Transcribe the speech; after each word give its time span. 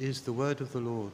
Is 0.00 0.22
the 0.22 0.32
word 0.32 0.60
of 0.60 0.72
the 0.72 0.80
Lord. 0.80 1.12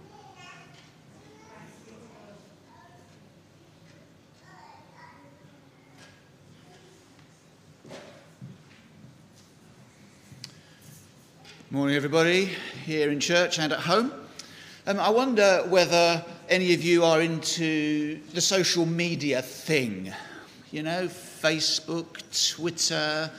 Morning, 11.71 11.95
everybody, 11.95 12.46
here 12.87 13.11
in 13.11 13.21
church 13.21 13.58
and 13.58 13.71
at 13.72 13.80
home. 13.80 14.12
Um, 14.87 14.99
I 14.99 15.10
wonder 15.10 15.62
whether 15.69 16.24
any 16.48 16.72
of 16.72 16.82
you 16.82 17.04
are 17.04 17.20
into 17.20 18.18
the 18.32 18.40
social 18.40 18.86
media 18.86 19.42
thing. 19.42 20.10
You 20.70 20.84
know, 20.84 21.06
Facebook, 21.06 22.22
Twitter, 22.56 23.30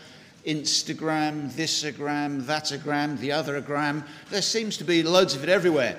Instagram, 0.45 1.49
thisagram, 1.51 2.41
thatagram, 2.41 3.17
the 3.19 3.29
otheragram. 3.29 4.05
There 4.29 4.41
seems 4.41 4.77
to 4.77 4.83
be 4.83 5.03
loads 5.03 5.35
of 5.35 5.43
it 5.43 5.49
everywhere. 5.49 5.97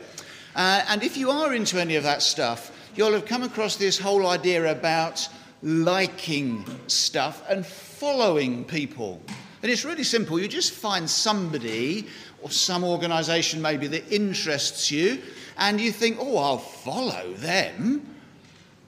Uh, 0.55 0.85
and 0.89 1.03
if 1.03 1.17
you 1.17 1.31
are 1.31 1.55
into 1.55 1.81
any 1.81 1.97
of 1.97 2.03
that 2.03 2.23
stuff, 2.23 2.77
you'll 2.95 3.13
have 3.13 3.25
come 3.25 3.43
across 3.43 3.77
this 3.77 3.99
whole 3.99 4.27
idea 4.27 4.71
about 4.71 5.27
liking 5.63 6.65
stuff 6.89 7.43
and 7.49 7.65
following 7.65 8.65
people. 8.65 9.21
And 9.63 9.71
it's 9.71 9.85
really 9.85 10.05
simple. 10.05 10.41
You 10.41 10.49
just 10.49 10.73
find 10.73 11.09
somebody 11.09 12.09
or 12.43 12.51
some 12.51 12.83
organization 12.83 13.63
maybe 13.63 13.87
that 13.87 14.13
interests 14.13 14.91
you, 14.91 15.23
and 15.57 15.81
you 15.81 15.93
think, 15.93 16.19
oh, 16.21 16.37
I'll 16.37 16.59
follow 16.59 17.33
them. 17.35 18.05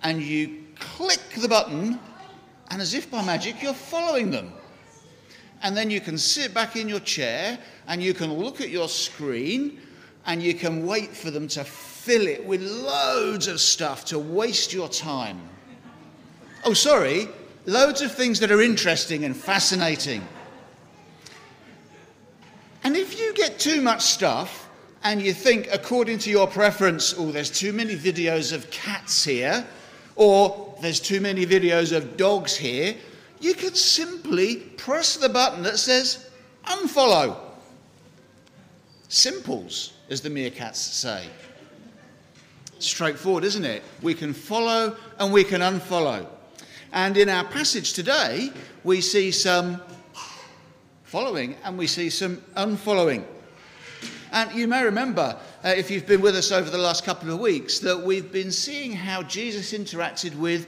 And 0.02 0.20
you 0.20 0.64
click 0.78 1.20
the 1.40 1.48
button, 1.48 2.00
and 2.70 2.82
as 2.82 2.94
if 2.94 3.10
by 3.10 3.24
magic, 3.24 3.62
you're 3.62 3.72
following 3.72 4.30
them. 4.32 4.52
And 5.64 5.74
then 5.74 5.90
you 5.90 6.00
can 6.00 6.18
sit 6.18 6.52
back 6.52 6.76
in 6.76 6.90
your 6.90 7.00
chair 7.00 7.58
and 7.88 8.02
you 8.02 8.12
can 8.12 8.32
look 8.34 8.60
at 8.60 8.68
your 8.68 8.86
screen 8.86 9.80
and 10.26 10.42
you 10.42 10.52
can 10.52 10.86
wait 10.86 11.16
for 11.16 11.30
them 11.30 11.48
to 11.48 11.64
fill 11.64 12.26
it 12.26 12.44
with 12.44 12.60
loads 12.60 13.48
of 13.48 13.58
stuff 13.60 14.04
to 14.06 14.18
waste 14.18 14.74
your 14.74 14.90
time. 14.90 15.40
Oh, 16.66 16.74
sorry, 16.74 17.28
loads 17.64 18.02
of 18.02 18.14
things 18.14 18.38
that 18.40 18.50
are 18.50 18.60
interesting 18.60 19.24
and 19.24 19.34
fascinating. 19.34 20.22
And 22.84 22.94
if 22.94 23.18
you 23.18 23.32
get 23.32 23.58
too 23.58 23.80
much 23.80 24.02
stuff 24.02 24.68
and 25.02 25.22
you 25.22 25.32
think, 25.32 25.68
according 25.72 26.18
to 26.20 26.30
your 26.30 26.46
preference, 26.46 27.14
oh, 27.16 27.30
there's 27.32 27.50
too 27.50 27.72
many 27.72 27.96
videos 27.96 28.52
of 28.52 28.70
cats 28.70 29.24
here, 29.24 29.66
or 30.16 30.76
there's 30.82 31.00
too 31.00 31.22
many 31.22 31.46
videos 31.46 31.96
of 31.96 32.18
dogs 32.18 32.54
here, 32.54 32.94
you 33.44 33.52
could 33.52 33.76
simply 33.76 34.56
press 34.56 35.18
the 35.18 35.28
button 35.28 35.62
that 35.64 35.78
says 35.78 36.30
unfollow. 36.64 37.36
Simples, 39.08 39.92
as 40.08 40.22
the 40.22 40.30
meerkats 40.30 40.76
say. 40.76 41.26
Straightforward, 42.78 43.44
isn't 43.44 43.64
it? 43.64 43.82
We 44.00 44.14
can 44.14 44.32
follow 44.32 44.96
and 45.18 45.30
we 45.30 45.44
can 45.44 45.60
unfollow. 45.60 46.26
And 46.92 47.18
in 47.18 47.28
our 47.28 47.44
passage 47.44 47.92
today, 47.92 48.50
we 48.82 49.02
see 49.02 49.30
some 49.30 49.80
following 51.02 51.56
and 51.64 51.76
we 51.76 51.86
see 51.86 52.08
some 52.08 52.38
unfollowing. 52.56 53.24
And 54.32 54.52
you 54.52 54.66
may 54.66 54.84
remember, 54.84 55.38
uh, 55.62 55.68
if 55.68 55.90
you've 55.90 56.06
been 56.06 56.22
with 56.22 56.34
us 56.34 56.50
over 56.50 56.70
the 56.70 56.78
last 56.78 57.04
couple 57.04 57.30
of 57.30 57.38
weeks, 57.40 57.78
that 57.80 58.00
we've 58.00 58.32
been 58.32 58.50
seeing 58.50 58.92
how 58.92 59.22
Jesus 59.22 59.72
interacted 59.74 60.34
with 60.34 60.66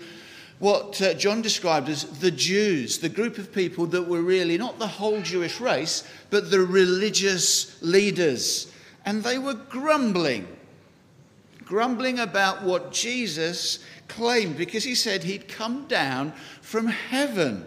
what 0.58 1.00
uh, 1.02 1.14
John 1.14 1.42
described 1.42 1.88
as 1.88 2.04
the 2.20 2.30
Jews, 2.30 2.98
the 2.98 3.08
group 3.08 3.38
of 3.38 3.52
people 3.52 3.86
that 3.86 4.08
were 4.08 4.22
really 4.22 4.56
not 4.56 4.78
the 4.78 4.86
whole 4.86 5.20
Jewish 5.20 5.60
race, 5.60 6.02
but 6.30 6.50
the 6.50 6.60
religious 6.60 7.80
leaders. 7.82 8.72
And 9.04 9.22
they 9.22 9.38
were 9.38 9.54
grumbling, 9.54 10.48
grumbling 11.64 12.18
about 12.18 12.62
what 12.62 12.92
Jesus 12.92 13.80
claimed 14.08 14.56
because 14.56 14.84
he 14.84 14.94
said 14.94 15.24
he'd 15.24 15.48
come 15.48 15.86
down 15.86 16.32
from 16.62 16.86
heaven 16.86 17.66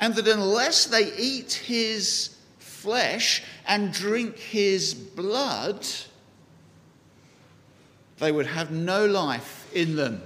and 0.00 0.14
that 0.16 0.28
unless 0.28 0.86
they 0.86 1.14
eat 1.16 1.52
his 1.52 2.36
flesh 2.58 3.42
and 3.66 3.92
drink 3.92 4.36
his 4.36 4.92
blood, 4.92 5.86
they 8.18 8.32
would 8.32 8.46
have 8.46 8.70
no 8.70 9.06
life 9.06 9.70
in 9.74 9.96
them. 9.96 10.22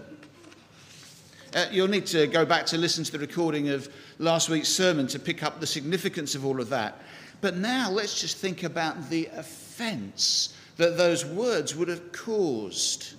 Uh, 1.55 1.67
you'll 1.71 1.89
need 1.89 2.07
to 2.07 2.27
go 2.27 2.45
back 2.45 2.67
to 2.67 2.77
listen 2.77 3.05
to 3.05 3.13
the 3.13 3.19
recording 3.19 3.71
of 3.71 3.89
last 4.19 4.51
week's 4.51 4.69
sermon 4.69 5.07
to 5.07 5.19
pick 5.19 5.43
up 5.43 5.61
the 5.61 5.67
significance 5.67 6.35
of 6.35 6.45
all 6.45 6.61
of 6.61 6.69
that. 6.69 7.01
But 7.41 7.57
now 7.57 7.91
let's 7.91 8.21
just 8.21 8.37
think 8.37 8.65
about 8.65 9.09
the 9.09 9.27
offense 9.33 10.55
that 10.77 10.99
those 10.99 11.25
words 11.25 11.75
would 11.75 11.89
have 11.89 12.13
caused. 12.13 13.15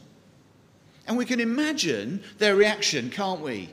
And 1.08 1.18
we 1.18 1.26
can 1.26 1.40
imagine 1.40 2.24
their 2.38 2.56
reaction, 2.56 3.10
can't 3.10 3.42
we? 3.42 3.70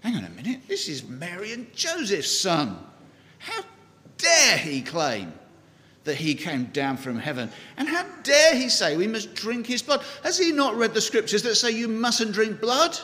Hang 0.00 0.16
on 0.16 0.24
a 0.24 0.30
minute, 0.30 0.60
this 0.68 0.88
is 0.88 1.06
Mary 1.06 1.52
and 1.52 1.72
Joseph's 1.74 2.30
son. 2.40 2.78
How 3.38 3.62
dare 4.16 4.56
he 4.58 4.82
claim 4.82 5.32
that 6.04 6.16
he 6.16 6.34
came 6.34 6.64
down 6.66 6.96
from 6.96 7.18
heaven? 7.18 7.50
And 7.76 7.88
how 7.88 8.04
dare 8.22 8.54
he 8.54 8.68
say 8.68 8.96
we 8.96 9.06
must 9.06 9.34
drink 9.34 9.66
his 9.66 9.82
blood? 9.82 10.02
Has 10.22 10.38
he 10.38 10.52
not 10.52 10.76
read 10.76 10.94
the 10.94 11.00
scriptures 11.00 11.42
that 11.42 11.54
say 11.56 11.70
you 11.70 11.88
mustn't 11.88 12.32
drink 12.32 12.60
blood? 12.60 12.98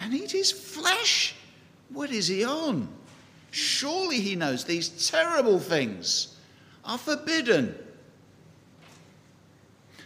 And 0.00 0.14
eat 0.14 0.32
his 0.32 0.50
flesh? 0.50 1.34
What 1.90 2.10
is 2.10 2.26
he 2.28 2.44
on? 2.44 2.88
Surely 3.50 4.18
he 4.18 4.34
knows 4.34 4.64
these 4.64 5.10
terrible 5.10 5.58
things 5.58 6.36
are 6.84 6.98
forbidden. 6.98 7.74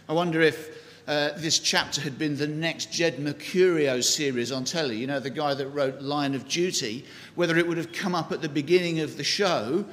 I 0.09 0.13
wonder 0.13 0.41
if 0.41 0.77
uh, 1.07 1.31
this 1.37 1.59
chapter 1.59 2.01
had 2.01 2.19
been 2.19 2.35
the 2.35 2.47
next 2.47 2.91
Jed 2.91 3.17
Mercurio 3.17 4.03
series 4.03 4.51
on 4.51 4.65
telly, 4.65 4.97
you 4.97 5.07
know, 5.07 5.21
the 5.21 5.29
guy 5.29 5.53
that 5.53 5.67
wrote 5.67 6.01
Line 6.01 6.35
of 6.35 6.47
Duty, 6.49 7.05
whether 7.35 7.57
it 7.57 7.65
would 7.65 7.77
have 7.77 7.93
come 7.93 8.13
up 8.13 8.33
at 8.33 8.41
the 8.41 8.49
beginning 8.49 8.99
of 8.99 9.15
the 9.15 9.23
show, 9.23 9.85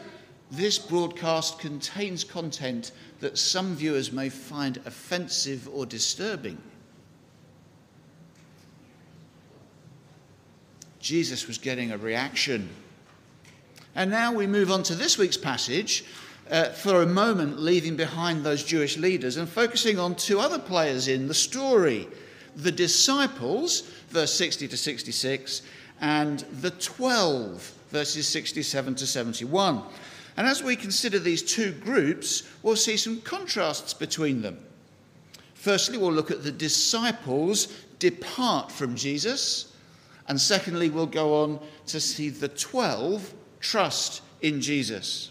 this 0.51 0.79
broadcast 0.79 1.59
contains 1.59 2.25
content 2.25 2.93
that 3.21 3.39
some 3.39 3.75
viewers 3.75 4.13
may 4.13 4.29
find 4.29 4.79
offensive 4.85 5.69
or 5.73 5.87
disturbing. 5.87 6.59
Jesus 11.01 11.47
was 11.47 11.59
getting 11.59 11.93
a 11.93 11.99
reaction. 11.99 12.69
And 13.95 14.11
now 14.11 14.33
we 14.33 14.47
move 14.47 14.71
on 14.71 14.83
to 14.85 14.95
this 14.95 15.19
week's 15.19 15.37
passage, 15.37 16.05
uh, 16.51 16.71
for 16.71 17.03
a 17.03 17.07
moment 17.07 17.59
leaving 17.59 17.97
behind 17.97 18.45
those 18.45 18.65
Jewish 18.65 18.97
leaders 18.97 19.37
and 19.37 19.49
focusing 19.49 19.99
on 19.99 20.15
two 20.15 20.41
other 20.41 20.59
players 20.59 21.09
in 21.09 21.29
the 21.29 21.35
story 21.35 22.09
the 22.57 22.71
disciples, 22.71 23.81
verse 24.11 24.33
60 24.35 24.69
to 24.69 24.77
66, 24.77 25.63
and 26.01 26.41
the 26.61 26.71
12, 26.71 27.73
verses 27.91 28.29
67 28.29 28.95
to 28.95 29.07
71. 29.07 29.83
And 30.37 30.47
as 30.47 30.63
we 30.63 30.77
consider 30.77 31.19
these 31.19 31.43
two 31.43 31.73
groups, 31.73 32.43
we'll 32.63 32.77
see 32.77 32.97
some 32.97 33.21
contrasts 33.21 33.95
between 33.95 34.43
them. 34.43 34.59
Firstly, 35.55 35.97
we'll 35.97 36.13
look 36.13 36.31
at 36.31 36.43
the 36.43 36.53
disciples 36.53 37.69
depart 37.99 38.71
from 38.71 38.97
Jesus. 38.97 39.73
And 40.29 40.41
secondly, 40.41 40.91
we'll 40.91 41.07
go 41.07 41.43
on 41.43 41.61
to 41.87 42.01
see 42.01 42.31
the 42.31 42.49
12 42.49 43.33
trust 43.61 44.23
in 44.43 44.61
Jesus. 44.61 45.31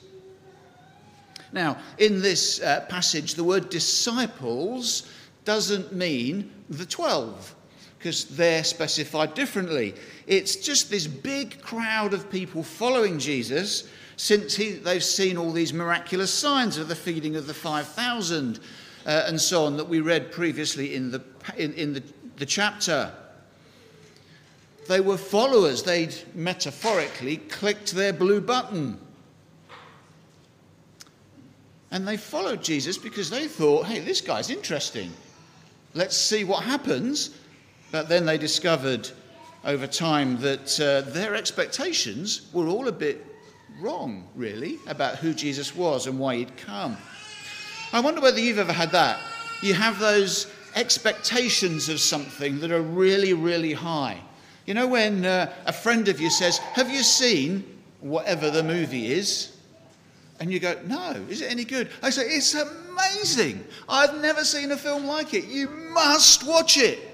Now, 1.51 1.77
in 1.99 2.21
this 2.21 2.61
uh, 2.61 2.85
passage, 2.89 3.35
the 3.35 3.43
word 3.43 3.69
disciples 3.69 5.07
doesn't 5.45 5.93
mean 5.93 6.51
the 6.69 6.85
12 6.85 7.55
because 8.03 8.25
they're 8.25 8.65
specified 8.65 9.33
differently. 9.33 9.95
It's 10.27 10.57
just 10.57 10.89
this 10.89 11.07
big 11.07 11.61
crowd 11.61 12.13
of 12.13 12.29
people 12.29 12.61
following 12.61 13.17
Jesus 13.17 13.87
since 14.17 14.53
he, 14.55 14.73
they've 14.73 15.01
seen 15.01 15.37
all 15.37 15.53
these 15.53 15.71
miraculous 15.71 16.29
signs 16.29 16.77
of 16.77 16.89
the 16.89 16.97
feeding 16.97 17.37
of 17.37 17.47
the 17.47 17.53
5,000 17.53 18.59
uh, 19.05 19.23
and 19.27 19.39
so 19.39 19.63
on 19.63 19.77
that 19.77 19.87
we 19.87 20.01
read 20.01 20.33
previously 20.33 20.95
in 20.95 21.11
the, 21.11 21.23
in, 21.55 21.71
in 21.75 21.93
the, 21.93 22.03
the 22.35 22.45
chapter. 22.45 23.09
They 24.89 24.99
were 24.99 25.17
followers. 25.17 25.81
They'd 25.81 26.13
metaphorically 26.35 27.37
clicked 27.37 27.93
their 27.93 28.11
blue 28.11 28.41
button 28.41 28.99
and 31.91 32.05
they 32.05 32.17
followed 32.17 32.61
Jesus 32.61 32.97
because 32.97 33.29
they 33.29 33.47
thought, 33.47 33.85
hey, 33.85 34.01
this 34.01 34.19
guy's 34.19 34.49
interesting. 34.49 35.09
Let's 35.93 36.17
see 36.17 36.43
what 36.43 36.63
happens. 36.63 37.29
But 37.93 38.09
then 38.09 38.25
they 38.25 38.39
discovered 38.39 39.07
over 39.63 39.85
time 39.85 40.41
that 40.41 40.79
uh, 40.79 41.07
their 41.11 41.35
expectations 41.35 42.49
were 42.51 42.67
all 42.67 42.87
a 42.87 42.91
bit 42.91 43.23
wrong, 43.79 44.27
really, 44.33 44.79
about 44.87 45.17
who 45.17 45.31
Jesus 45.31 45.75
was 45.75 46.07
and 46.07 46.17
why 46.17 46.37
he'd 46.37 46.57
come. 46.57 46.97
I 47.93 47.99
wonder 47.99 48.19
whether 48.19 48.39
you've 48.39 48.57
ever 48.57 48.73
had 48.73 48.91
that. 48.93 49.19
You 49.61 49.75
have 49.75 49.99
those 49.99 50.51
expectations 50.73 51.87
of 51.87 51.99
something 51.99 52.59
that 52.61 52.71
are 52.71 52.81
really, 52.81 53.33
really 53.33 53.73
high. 53.73 54.19
You 54.65 54.73
know, 54.73 54.87
when 54.87 55.23
uh, 55.23 55.53
a 55.67 55.71
friend 55.71 56.07
of 56.07 56.19
you 56.19 56.31
says, 56.31 56.57
Have 56.57 56.89
you 56.89 57.03
seen 57.03 57.63
whatever 57.99 58.49
the 58.49 58.63
movie 58.63 59.11
is? 59.11 59.55
And 60.39 60.51
you 60.51 60.59
go, 60.59 60.75
no, 60.87 61.11
is 61.29 61.41
it 61.41 61.51
any 61.51 61.63
good? 61.63 61.89
I 62.01 62.09
say, 62.09 62.23
it's 62.23 62.55
amazing. 62.55 63.63
I've 63.87 64.19
never 64.19 64.43
seen 64.43 64.71
a 64.71 64.77
film 64.77 65.05
like 65.05 65.35
it. 65.35 65.45
You 65.45 65.69
must 65.69 66.43
watch 66.43 66.79
it. 66.79 67.12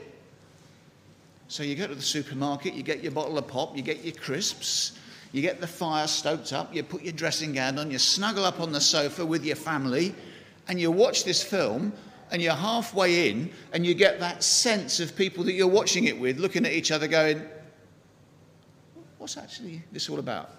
So 1.50 1.64
you 1.64 1.76
go 1.76 1.88
to 1.88 1.96
the 1.96 2.02
supermarket, 2.02 2.76
you 2.76 2.84
get 2.84 3.02
your 3.02 3.12
bottle 3.12 3.40
of 3.40 3.48
pop, 3.48 3.76
you 3.76 3.82
get 3.82 4.04
your 4.04 4.14
crisps, 4.14 5.00
you 5.32 5.42
get 5.42 5.60
the 5.60 5.66
fire 5.66 6.06
stoked 6.06 6.54
up, 6.54 6.74
you 6.74 6.84
put 6.84 7.02
your 7.02 7.14
dressing 7.14 7.54
gown 7.54 7.80
on, 7.80 7.90
you 7.90 7.98
snuggle 7.98 8.46
up 8.46 8.60
on 8.60 8.72
the 8.72 8.80
sofa 8.80 9.26
with 9.26 9.44
your 9.44 9.56
family, 9.56 10.14
and 10.68 10.80
you 10.80 10.92
watch 10.92 11.24
this 11.24 11.44
film, 11.44 11.92
and 12.32 12.40
you're 12.40 12.54
halfway 12.54 13.32
in, 13.32 13.50
and 13.74 13.84
you 13.84 13.96
get 13.96 14.20
that 14.20 14.44
sense 14.44 15.00
of 15.00 15.16
people 15.16 15.44
that 15.44 15.54
you're 15.54 15.68
watching 15.68 16.06
it 16.06 16.20
with 16.20 16.38
looking 16.38 16.68
at 16.68 16.72
each 16.72 16.92
other 16.92 17.08
going, 17.08 17.42
What's 19.18 19.36
actually 19.36 19.82
this 19.92 20.08
all 20.08 20.20
about? 20.20 20.52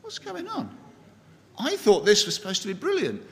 What's 0.00 0.18
going 0.18 0.48
on? 0.48 0.74
I 1.58 1.76
thought 1.76 2.06
this 2.06 2.24
was 2.24 2.34
supposed 2.34 2.62
to 2.62 2.68
be 2.68 2.74
brilliant. 2.74 3.22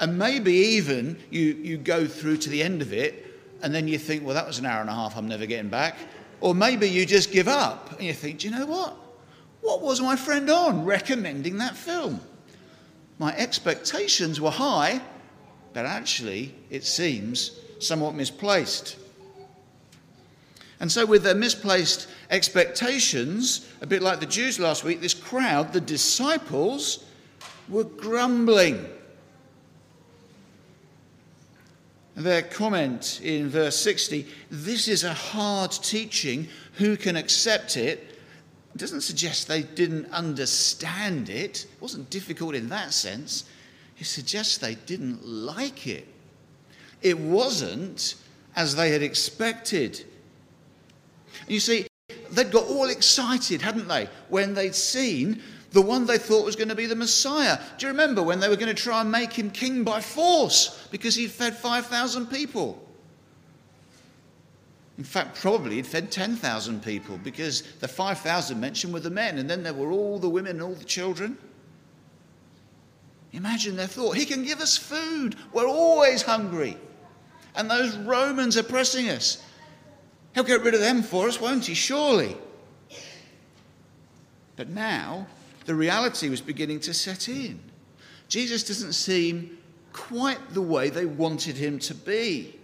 And 0.00 0.18
maybe 0.18 0.52
even 0.52 1.18
you, 1.30 1.54
you 1.54 1.78
go 1.78 2.06
through 2.06 2.38
to 2.38 2.50
the 2.50 2.62
end 2.62 2.82
of 2.82 2.92
it 2.92 3.26
and 3.62 3.72
then 3.72 3.86
you 3.86 3.96
think, 3.96 4.24
well, 4.24 4.34
that 4.34 4.46
was 4.46 4.58
an 4.58 4.66
hour 4.66 4.80
and 4.80 4.90
a 4.90 4.94
half, 4.94 5.16
I'm 5.16 5.28
never 5.28 5.46
getting 5.46 5.70
back. 5.70 5.96
Or 6.42 6.56
maybe 6.56 6.90
you 6.90 7.06
just 7.06 7.30
give 7.30 7.46
up 7.46 7.92
and 7.92 8.02
you 8.02 8.12
think, 8.12 8.40
do 8.40 8.48
you 8.48 8.58
know 8.58 8.66
what? 8.66 8.96
What 9.60 9.80
was 9.80 10.00
my 10.00 10.16
friend 10.16 10.50
on 10.50 10.84
recommending 10.84 11.58
that 11.58 11.76
film? 11.76 12.20
My 13.20 13.32
expectations 13.36 14.40
were 14.40 14.50
high, 14.50 15.00
but 15.72 15.86
actually, 15.86 16.52
it 16.68 16.82
seems 16.82 17.60
somewhat 17.78 18.16
misplaced. 18.16 18.96
And 20.80 20.90
so, 20.90 21.06
with 21.06 21.22
their 21.22 21.36
misplaced 21.36 22.08
expectations, 22.30 23.68
a 23.80 23.86
bit 23.86 24.02
like 24.02 24.18
the 24.18 24.26
Jews 24.26 24.58
last 24.58 24.82
week, 24.82 25.00
this 25.00 25.14
crowd, 25.14 25.72
the 25.72 25.80
disciples, 25.80 27.04
were 27.68 27.84
grumbling. 27.84 28.84
Their 32.14 32.42
comment 32.42 33.20
in 33.22 33.48
verse 33.48 33.76
60 33.76 34.26
this 34.50 34.86
is 34.86 35.04
a 35.04 35.14
hard 35.14 35.72
teaching, 35.72 36.48
who 36.74 36.96
can 36.96 37.16
accept 37.16 37.76
it? 37.76 38.18
Doesn't 38.76 39.02
suggest 39.02 39.48
they 39.48 39.62
didn't 39.62 40.10
understand 40.10 41.28
it. 41.28 41.64
It 41.64 41.80
wasn't 41.80 42.10
difficult 42.10 42.54
in 42.54 42.68
that 42.70 42.92
sense. 42.92 43.44
It 43.98 44.06
suggests 44.06 44.58
they 44.58 44.74
didn't 44.74 45.24
like 45.26 45.86
it. 45.86 46.08
It 47.02 47.18
wasn't 47.18 48.14
as 48.56 48.74
they 48.74 48.90
had 48.90 49.02
expected. 49.02 50.04
You 51.48 51.60
see, 51.60 51.86
they'd 52.30 52.50
got 52.50 52.66
all 52.66 52.88
excited, 52.88 53.60
hadn't 53.60 53.88
they, 53.88 54.08
when 54.28 54.54
they'd 54.54 54.74
seen 54.74 55.42
the 55.72 55.82
one 55.82 56.06
they 56.06 56.18
thought 56.18 56.44
was 56.44 56.56
going 56.56 56.68
to 56.68 56.74
be 56.74 56.86
the 56.86 56.96
Messiah. 56.96 57.58
Do 57.78 57.86
you 57.86 57.92
remember 57.92 58.22
when 58.22 58.40
they 58.40 58.48
were 58.48 58.56
going 58.56 58.74
to 58.74 58.82
try 58.82 59.00
and 59.00 59.10
make 59.10 59.32
him 59.32 59.50
king 59.50 59.84
by 59.84 60.00
force 60.00 60.86
because 60.90 61.14
he'd 61.14 61.30
fed 61.30 61.56
5,000 61.56 62.26
people? 62.26 62.82
In 64.98 65.04
fact, 65.04 65.40
probably 65.40 65.76
he'd 65.76 65.86
fed 65.86 66.10
10,000 66.10 66.82
people 66.82 67.18
because 67.18 67.62
the 67.80 67.88
5,000 67.88 68.60
mentioned 68.60 68.92
were 68.92 69.00
the 69.00 69.10
men, 69.10 69.38
and 69.38 69.48
then 69.48 69.62
there 69.62 69.74
were 69.74 69.90
all 69.90 70.18
the 70.18 70.28
women 70.28 70.52
and 70.52 70.62
all 70.62 70.74
the 70.74 70.84
children. 70.84 71.38
Imagine 73.32 73.76
their 73.76 73.86
thought. 73.86 74.16
He 74.16 74.26
can 74.26 74.44
give 74.44 74.60
us 74.60 74.76
food. 74.76 75.36
We're 75.54 75.66
always 75.66 76.20
hungry. 76.20 76.76
And 77.56 77.70
those 77.70 77.96
Romans 77.96 78.58
are 78.58 78.62
pressing 78.62 79.08
us. 79.08 79.42
He'll 80.34 80.44
get 80.44 80.62
rid 80.62 80.74
of 80.74 80.80
them 80.80 81.02
for 81.02 81.28
us, 81.28 81.40
won't 81.40 81.64
he? 81.66 81.74
Surely. 81.74 82.36
But 84.56 84.68
now, 84.68 85.26
the 85.64 85.74
reality 85.74 86.28
was 86.28 86.40
beginning 86.40 86.80
to 86.80 86.94
set 86.94 87.28
in. 87.28 87.60
Jesus 88.28 88.64
doesn't 88.64 88.94
seem 88.94 89.58
quite 89.92 90.54
the 90.54 90.62
way 90.62 90.90
they 90.90 91.06
wanted 91.06 91.56
him 91.56 91.78
to 91.80 91.94
be. 91.94 92.58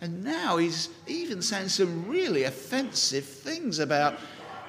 And 0.00 0.24
now 0.24 0.56
he's 0.56 0.88
even 1.06 1.42
saying 1.42 1.68
some 1.68 2.08
really 2.08 2.44
offensive 2.44 3.24
things 3.24 3.78
about 3.80 4.18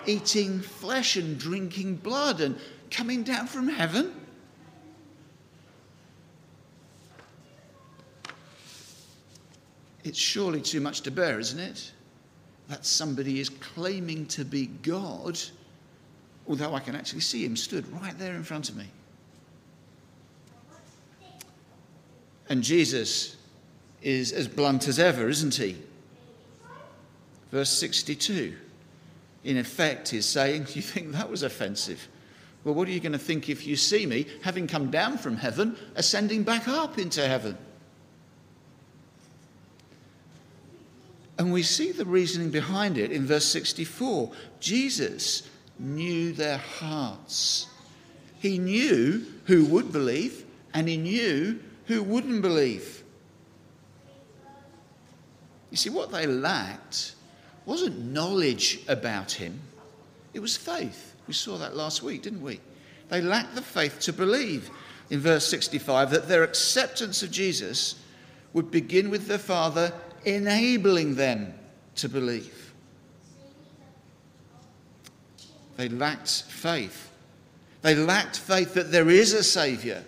eating 0.05 0.59
flesh 0.59 1.15
and 1.15 1.37
drinking 1.37 1.97
blood 1.97 2.41
and 2.41 2.57
coming 2.89 3.23
down 3.23 3.47
from 3.47 3.67
heaven. 3.67 4.13
It's 10.03 10.17
surely 10.17 10.61
too 10.61 10.79
much 10.79 11.01
to 11.01 11.11
bear, 11.11 11.39
isn't 11.39 11.59
it? 11.59 11.91
That 12.67 12.85
somebody 12.85 13.39
is 13.39 13.49
claiming 13.49 14.25
to 14.27 14.45
be 14.45 14.67
God 14.67 15.39
although 16.49 16.73
I 16.73 16.79
can 16.79 16.95
actually 16.95 17.21
see 17.21 17.45
him 17.45 17.55
stood 17.55 17.87
right 18.01 18.17
there 18.17 18.33
in 18.33 18.43
front 18.43 18.69
of 18.69 18.75
me. 18.75 18.87
And 22.49 22.63
Jesus 22.63 23.37
is 24.01 24.31
as 24.31 24.47
blunt 24.47 24.87
as 24.87 24.97
ever, 24.97 25.29
isn't 25.29 25.53
he? 25.53 25.77
Verse 27.51 27.69
62. 27.69 28.55
In 29.43 29.57
effect, 29.57 30.11
is 30.13 30.25
saying, 30.25 30.67
You 30.73 30.81
think 30.81 31.11
that 31.11 31.29
was 31.29 31.43
offensive? 31.43 32.07
Well, 32.63 32.73
what 32.73 32.87
are 32.87 32.91
you 32.91 32.99
going 32.99 33.13
to 33.13 33.19
think 33.19 33.47
if 33.47 33.65
you 33.65 33.75
see 33.75 34.05
me, 34.05 34.25
having 34.41 34.67
come 34.67 34.89
down 34.89 35.17
from 35.17 35.37
heaven, 35.37 35.77
ascending 35.95 36.43
back 36.43 36.67
up 36.67 36.97
into 36.97 37.25
heaven? 37.25 37.57
And 41.37 41.53
we 41.53 41.63
see 41.63 41.91
the 41.93 42.03
reasoning 42.03 42.49
behind 42.49 42.97
it 42.97 43.11
in 43.11 43.25
verse 43.25 43.45
64. 43.45 44.31
Jesus 44.59 45.43
knew 45.79 46.33
their 46.33 46.57
hearts. 46.57 47.67
He 48.39 48.57
knew 48.57 49.25
who 49.45 49.65
would 49.65 49.91
believe 49.91 50.45
and 50.73 50.87
he 50.87 50.97
knew 50.97 51.59
who 51.85 52.03
wouldn't 52.03 52.41
believe. 52.41 53.03
You 55.71 55.77
see, 55.77 55.89
what 55.89 56.11
they 56.11 56.27
lacked 56.27 57.15
wasn't 57.65 57.99
knowledge 57.99 58.79
about 58.87 59.31
him, 59.31 59.59
it 60.33 60.39
was 60.39 60.57
faith. 60.57 61.15
We 61.27 61.33
saw 61.33 61.57
that 61.57 61.75
last 61.75 62.01
week, 62.01 62.23
didn't 62.23 62.41
we? 62.41 62.59
They 63.09 63.21
lacked 63.21 63.55
the 63.55 63.61
faith 63.61 63.99
to 64.01 64.13
believe 64.13 64.69
in 65.09 65.19
verse 65.19 65.45
65 65.47 66.11
that 66.11 66.27
their 66.27 66.43
acceptance 66.43 67.23
of 67.23 67.31
Jesus 67.31 67.95
would 68.53 68.71
begin 68.71 69.09
with 69.09 69.27
their 69.27 69.37
Father 69.37 69.91
enabling 70.25 71.15
them 71.15 71.53
to 71.95 72.09
believe. 72.09 72.68
They 75.79 75.87
lacked 75.87 76.43
faith. 76.49 77.09
They 77.83 77.95
lacked 77.95 78.37
faith 78.37 78.73
that 78.73 78.91
there 78.91 79.09
is 79.09 79.31
a 79.31 79.45
Saviour 79.45 80.03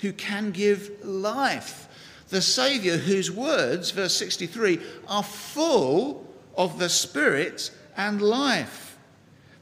who 0.00 0.12
can 0.12 0.50
give 0.50 1.02
life. 1.02 1.88
The 2.28 2.42
Saviour 2.42 2.98
whose 2.98 3.30
words, 3.30 3.90
verse 3.90 4.14
63, 4.16 4.78
are 5.08 5.22
full 5.22 6.26
of 6.58 6.78
the 6.78 6.90
Spirit 6.90 7.70
and 7.96 8.20
life. 8.20 8.98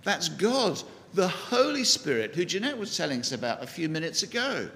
That's 0.03 0.29
God, 0.29 0.83
the 1.15 1.29
Holy 1.29 1.85
Spirit, 1.85 2.35
who 2.35 2.45
Jeanette 2.45 2.77
was 2.77 2.97
telling 2.97 3.21
us 3.21 3.31
about 3.31 3.63
a 3.63 3.67
few 3.69 3.89
minutes 3.89 4.25
ago. 4.25 4.69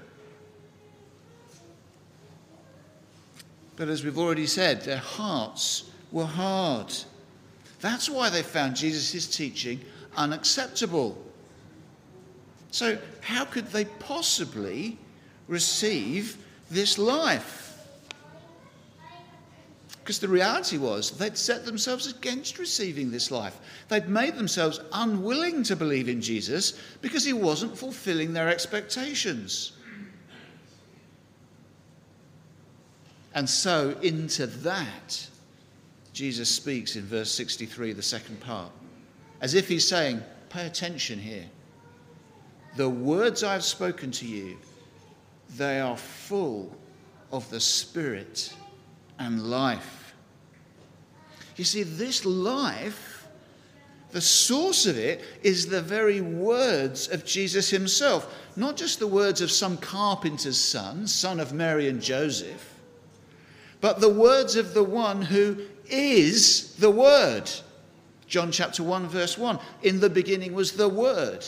But 3.75 3.89
as 3.89 4.05
we've 4.05 4.19
already 4.19 4.47
said, 4.47 4.83
their 4.83 4.99
hearts 4.99 5.91
were 6.13 6.27
hard. 6.27 6.95
That's 7.81 8.09
why 8.09 8.31
they 8.31 8.45
found 8.45 8.77
Jesus' 8.77 9.27
teaching 9.27 9.81
unacceptable. 10.17 11.17
So, 12.71 12.99
how 13.21 13.45
could 13.45 13.69
they 13.69 13.85
possibly 13.85 14.99
receive 15.49 16.37
this 16.71 16.99
life? 16.99 17.63
Because 19.99 20.19
the 20.19 20.29
reality 20.29 20.79
was 20.79 21.11
they'd 21.13 21.37
set 21.37 21.65
themselves 21.65 22.07
against 22.07 22.59
receiving 22.59 23.11
this 23.11 23.31
life. 23.31 23.59
They'd 23.89 24.09
made 24.09 24.37
themselves 24.37 24.79
unwilling 24.93 25.65
to 25.65 25.75
believe 25.75 26.09
in 26.09 26.21
Jesus 26.21 26.81
because 27.03 27.25
he 27.25 27.33
wasn't 27.33 27.77
fulfilling 27.77 28.33
their 28.33 28.49
expectations. 28.49 29.73
And 33.35 33.51
so, 33.51 33.97
into 34.01 34.47
that, 34.47 35.29
Jesus 36.13 36.49
speaks 36.49 36.97
in 36.97 37.03
verse 37.03 37.33
63, 37.33 37.93
the 37.93 38.03
second 38.03 38.41
part 38.41 38.71
as 39.41 39.55
if 39.55 39.69
he's 39.69 39.87
saying, 39.87 40.23
Pay 40.49 40.67
attention 40.67 41.19
here. 41.19 41.45
The 42.77 42.89
words 42.89 43.43
I've 43.43 43.65
spoken 43.65 44.11
to 44.13 44.27
you, 44.27 44.59
they 45.57 45.81
are 45.81 45.97
full 45.97 46.77
of 47.33 47.49
the 47.51 47.61
Spirit 47.61 48.53
and 49.19 49.51
life. 49.51 50.15
You 51.57 51.65
see, 51.65 51.83
this 51.83 52.25
life, 52.25 53.27
the 54.11 54.21
source 54.21 54.87
of 54.87 54.99
it 54.99 55.25
is 55.43 55.67
the 55.67 55.81
very 55.81 56.21
words 56.21 57.09
of 57.09 57.25
Jesus 57.25 57.71
himself, 57.71 58.35
not 58.57 58.77
just 58.77 58.99
the 58.99 59.07
words 59.07 59.41
of 59.41 59.51
some 59.51 59.77
carpenter's 59.79 60.59
son, 60.59 61.07
son 61.07 61.41
of 61.41 61.53
Mary 61.53 61.89
and 61.89 62.01
Joseph, 62.01 62.79
but 63.81 64.01
the 64.01 64.09
words 64.09 64.57
of 64.57 64.75
the 64.75 64.85
one 64.85 65.23
who 65.23 65.63
is 65.89 66.75
the 66.77 66.91
Word. 66.91 67.51
John 68.27 68.51
chapter 68.51 68.83
1, 68.83 69.09
verse 69.09 69.39
1. 69.39 69.59
In 69.83 70.01
the 70.01 70.11
beginning 70.11 70.53
was 70.53 70.73
the 70.73 70.89
Word, 70.89 71.45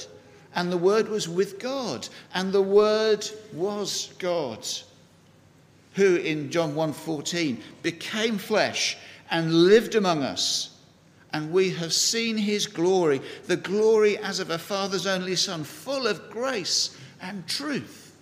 and 0.54 0.70
the 0.70 0.78
Word 0.78 1.08
was 1.08 1.28
with 1.28 1.58
God, 1.58 2.08
and 2.34 2.52
the 2.52 2.62
Word 2.62 3.28
was 3.52 4.12
God, 4.18 4.66
who 5.94 6.16
in 6.16 6.50
John 6.50 6.74
1:14 6.74 7.60
became 7.82 8.38
flesh 8.38 8.96
and 9.30 9.66
lived 9.66 9.94
among 9.94 10.22
us. 10.22 10.70
And 11.32 11.52
we 11.52 11.70
have 11.70 11.92
seen 11.92 12.38
his 12.38 12.66
glory, 12.66 13.20
the 13.46 13.56
glory 13.56 14.16
as 14.16 14.40
of 14.40 14.50
a 14.50 14.58
father's 14.58 15.06
only 15.06 15.36
son, 15.36 15.62
full 15.62 16.06
of 16.06 16.30
grace 16.30 16.96
and 17.20 17.46
truth. 17.46 18.14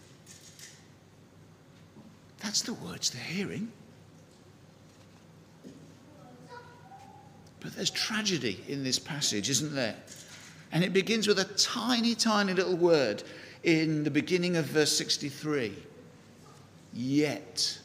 That's 2.40 2.62
the 2.62 2.74
words 2.74 3.10
they're 3.10 3.22
hearing. 3.22 3.70
But 7.66 7.74
there's 7.74 7.90
tragedy 7.90 8.62
in 8.68 8.84
this 8.84 9.00
passage, 9.00 9.50
isn't 9.50 9.74
there? 9.74 9.96
And 10.70 10.84
it 10.84 10.92
begins 10.92 11.26
with 11.26 11.40
a 11.40 11.46
tiny, 11.56 12.14
tiny 12.14 12.54
little 12.54 12.76
word 12.76 13.24
in 13.64 14.04
the 14.04 14.10
beginning 14.10 14.56
of 14.56 14.66
verse 14.66 14.96
63. 14.96 15.74
Yet. 16.92 17.76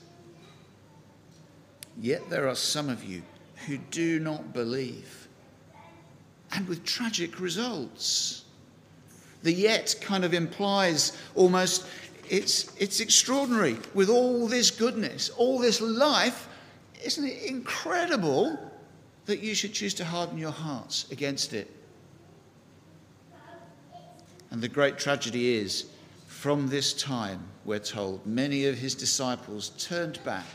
Yet 2.00 2.30
there 2.30 2.48
are 2.48 2.54
some 2.54 2.90
of 2.90 3.04
you 3.04 3.24
who 3.66 3.80
do 3.90 4.20
not 4.20 4.54
believe. 4.54 5.28
And 6.52 6.68
with 6.68 6.86
tragic 6.86 7.40
results. 7.40 8.44
The 9.42 9.52
yet 9.52 9.96
kind 10.00 10.24
of 10.24 10.36
implies 10.36 11.18
almost 11.34 11.88
it's, 12.30 12.72
it's 12.78 13.00
extraordinary 13.00 13.78
with 13.96 14.10
all 14.10 14.48
this 14.48 14.70
goodness, 14.70 15.30
all 15.30 15.58
this 15.58 15.82
life. 15.82 16.48
Isn't 17.04 17.26
it 17.26 17.46
incredible 17.46 18.71
that 19.26 19.40
you 19.40 19.54
should 19.54 19.74
choose 19.74 19.94
to 19.96 20.06
harden 20.06 20.38
your 20.38 20.52
hearts 20.52 21.10
against 21.12 21.54
it. 21.54 21.70
And 24.50 24.62
the 24.62 24.68
great 24.68 24.98
tragedy 24.98 25.56
is, 25.56 25.86
from 26.28 26.68
this 26.68 26.94
time, 26.94 27.44
we're 27.64 27.80
told, 27.80 28.26
many 28.26 28.66
of 28.66 28.78
his 28.78 28.96
disciples 28.96 29.70
turned 29.78 30.22
back 30.24 30.46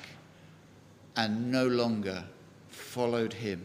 and 1.16 1.50
no 1.50 1.66
longer 1.66 2.24
followed 2.68 3.32
him. 3.32 3.64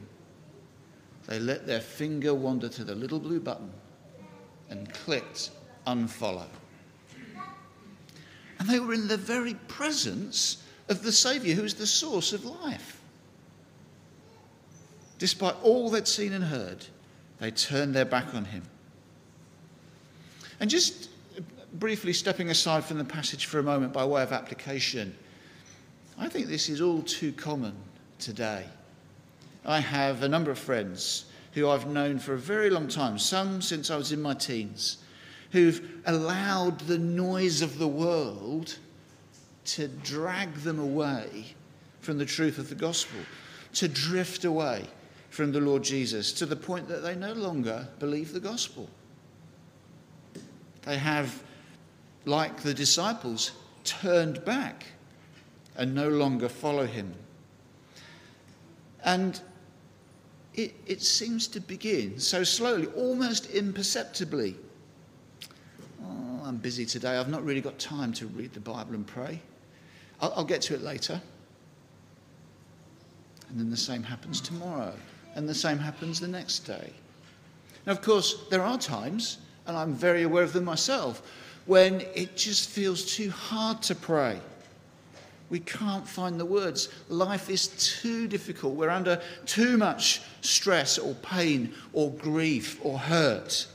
They 1.28 1.40
let 1.40 1.68
their 1.68 1.82
finger 1.82 2.34
wander 2.34 2.70
to 2.70 2.84
the 2.84 2.96
little 2.96 3.20
blue 3.20 3.40
button 3.40 3.72
and 4.70 4.92
clicked 4.94 5.52
unfollow. 5.86 6.48
And 8.60 8.70
they 8.70 8.80
were 8.80 8.94
in 8.94 9.08
the 9.08 9.18
very 9.18 9.56
presence 9.68 10.64
of 10.88 11.04
the 11.04 11.12
Saviour 11.12 11.56
who 11.56 11.64
is 11.64 11.74
the 11.74 11.88
source 11.88 12.32
of 12.32 12.46
life. 12.46 13.01
Despite 15.22 15.54
all 15.62 15.92
they'd 15.92 16.08
seen 16.08 16.34
and 16.34 16.46
heard, 16.46 16.84
they 17.38 17.52
turned 17.52 17.94
their 17.94 18.06
back 18.06 18.34
on 18.34 18.44
him. 18.44 18.64
And 20.60 20.68
just 20.68 21.12
briefly 21.74 22.12
stepping 22.12 22.50
aside 22.50 22.84
from 22.84 22.98
the 22.98 23.06
passage 23.06 23.46
for 23.46 23.60
a 23.60 23.64
moment 23.64 23.94
by 23.94 24.04
way 24.04 24.24
of 24.24 24.32
application, 24.32 25.16
I 26.18 26.28
think 26.28 26.48
this 26.48 26.70
is 26.70 26.82
all 26.82 27.04
too 27.04 27.34
common 27.34 27.76
today. 28.18 28.66
I 29.64 29.80
have 29.80 30.24
a 30.24 30.28
number 30.28 30.50
of 30.50 30.58
friends 30.58 31.26
who 31.52 31.70
I've 31.70 31.86
known 31.86 32.18
for 32.18 32.34
a 32.34 32.40
very 32.40 32.72
long 32.72 32.88
time, 32.88 33.20
some 33.20 33.62
since 33.62 33.92
I 33.92 33.98
was 33.98 34.12
in 34.12 34.24
my 34.24 34.34
teens, 34.34 34.98
who've 35.52 35.88
allowed 36.08 36.80
the 36.80 36.98
noise 36.98 37.62
of 37.62 37.78
the 37.78 37.88
world 37.88 38.80
to 39.66 39.88
drag 39.88 40.56
them 40.56 40.80
away 40.80 41.54
from 42.00 42.18
the 42.18 42.26
truth 42.26 42.58
of 42.58 42.70
the 42.70 42.76
gospel, 42.76 43.20
to 43.74 43.88
drift 43.88 44.46
away 44.46 44.88
from 45.32 45.54
the 45.54 45.62
Lord 45.62 45.82
Jesus 45.82 46.34
to 46.34 46.46
the 46.46 46.58
point 46.58 46.90
that 46.90 47.04
they 47.04 47.16
no 47.16 47.32
longer 47.32 47.88
believe 48.00 48.34
the 48.34 48.40
gospel. 48.40 48.90
They 50.84 50.98
have, 50.98 51.42
like 52.26 52.62
the 52.62 52.74
disciples, 52.74 53.52
turned 53.86 54.44
back 54.44 54.86
and 55.78 55.96
no 55.96 56.10
longer 56.10 56.50
follow 56.50 56.86
him. 56.86 57.14
And 59.06 59.40
it, 60.54 60.76
it 60.86 61.02
seems 61.02 61.48
to 61.48 61.62
begin 61.62 62.20
so 62.20 62.44
slowly, 62.44 62.88
almost 62.88 63.50
imperceptibly. 63.52 64.58
Oh, 66.04 66.42
I'm 66.44 66.58
busy 66.58 66.86
today. 66.86 67.18
I've 67.18 67.30
not 67.30 67.46
really 67.46 67.62
got 67.62 67.80
time 67.80 68.12
to 68.14 68.28
read 68.28 68.52
the 68.52 68.60
Bible 68.60 68.96
and 68.96 69.08
pray. 69.08 69.40
I'll, 70.20 70.34
I'll 70.36 70.44
get 70.44 70.62
to 70.64 70.76
it 70.76 70.82
later. 70.82 71.22
And 73.48 73.58
then 73.58 73.70
the 73.70 73.78
same 73.78 74.04
happens 74.04 74.42
tomorrow 74.42 74.94
and 75.36 75.48
the 75.48 75.56
same 75.56 75.78
happens 75.78 76.20
the 76.20 76.28
next 76.28 76.60
day. 76.60 76.92
Now, 77.86 77.94
of 77.94 78.02
course, 78.02 78.46
there 78.50 78.62
are 78.62 78.78
times, 78.78 79.40
and 79.66 79.76
I'm 79.76 79.94
very 79.94 80.24
aware 80.24 80.44
of 80.44 80.54
them 80.54 80.66
myself, 80.66 81.22
when 81.66 82.02
it 82.16 82.36
just 82.36 82.70
feels 82.70 83.16
too 83.16 83.30
hard 83.30 83.82
to 83.84 83.96
pray. 83.96 84.40
We 85.50 85.60
can't 85.60 86.08
find 86.08 86.40
the 86.40 86.46
words. 86.46 86.90
Life 87.10 87.50
is 87.50 87.68
too 88.02 88.28
difficult. 88.28 88.76
We're 88.76 88.90
under 88.90 89.22
too 89.46 89.78
much 89.78 90.22
stress 90.42 90.98
or 90.98 91.14
pain 91.16 91.74
or 91.92 92.12
grief 92.12 92.80
or 92.84 92.98
hurt. 92.98 93.68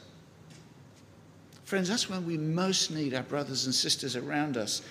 Friends, 1.64 1.88
that's 1.88 2.08
when 2.08 2.24
we 2.24 2.38
most 2.38 2.90
need 2.90 3.12
our 3.12 3.24
brothers 3.24 3.66
and 3.66 3.74
sisters 3.74 4.16
around 4.16 4.56
us. 4.56 4.82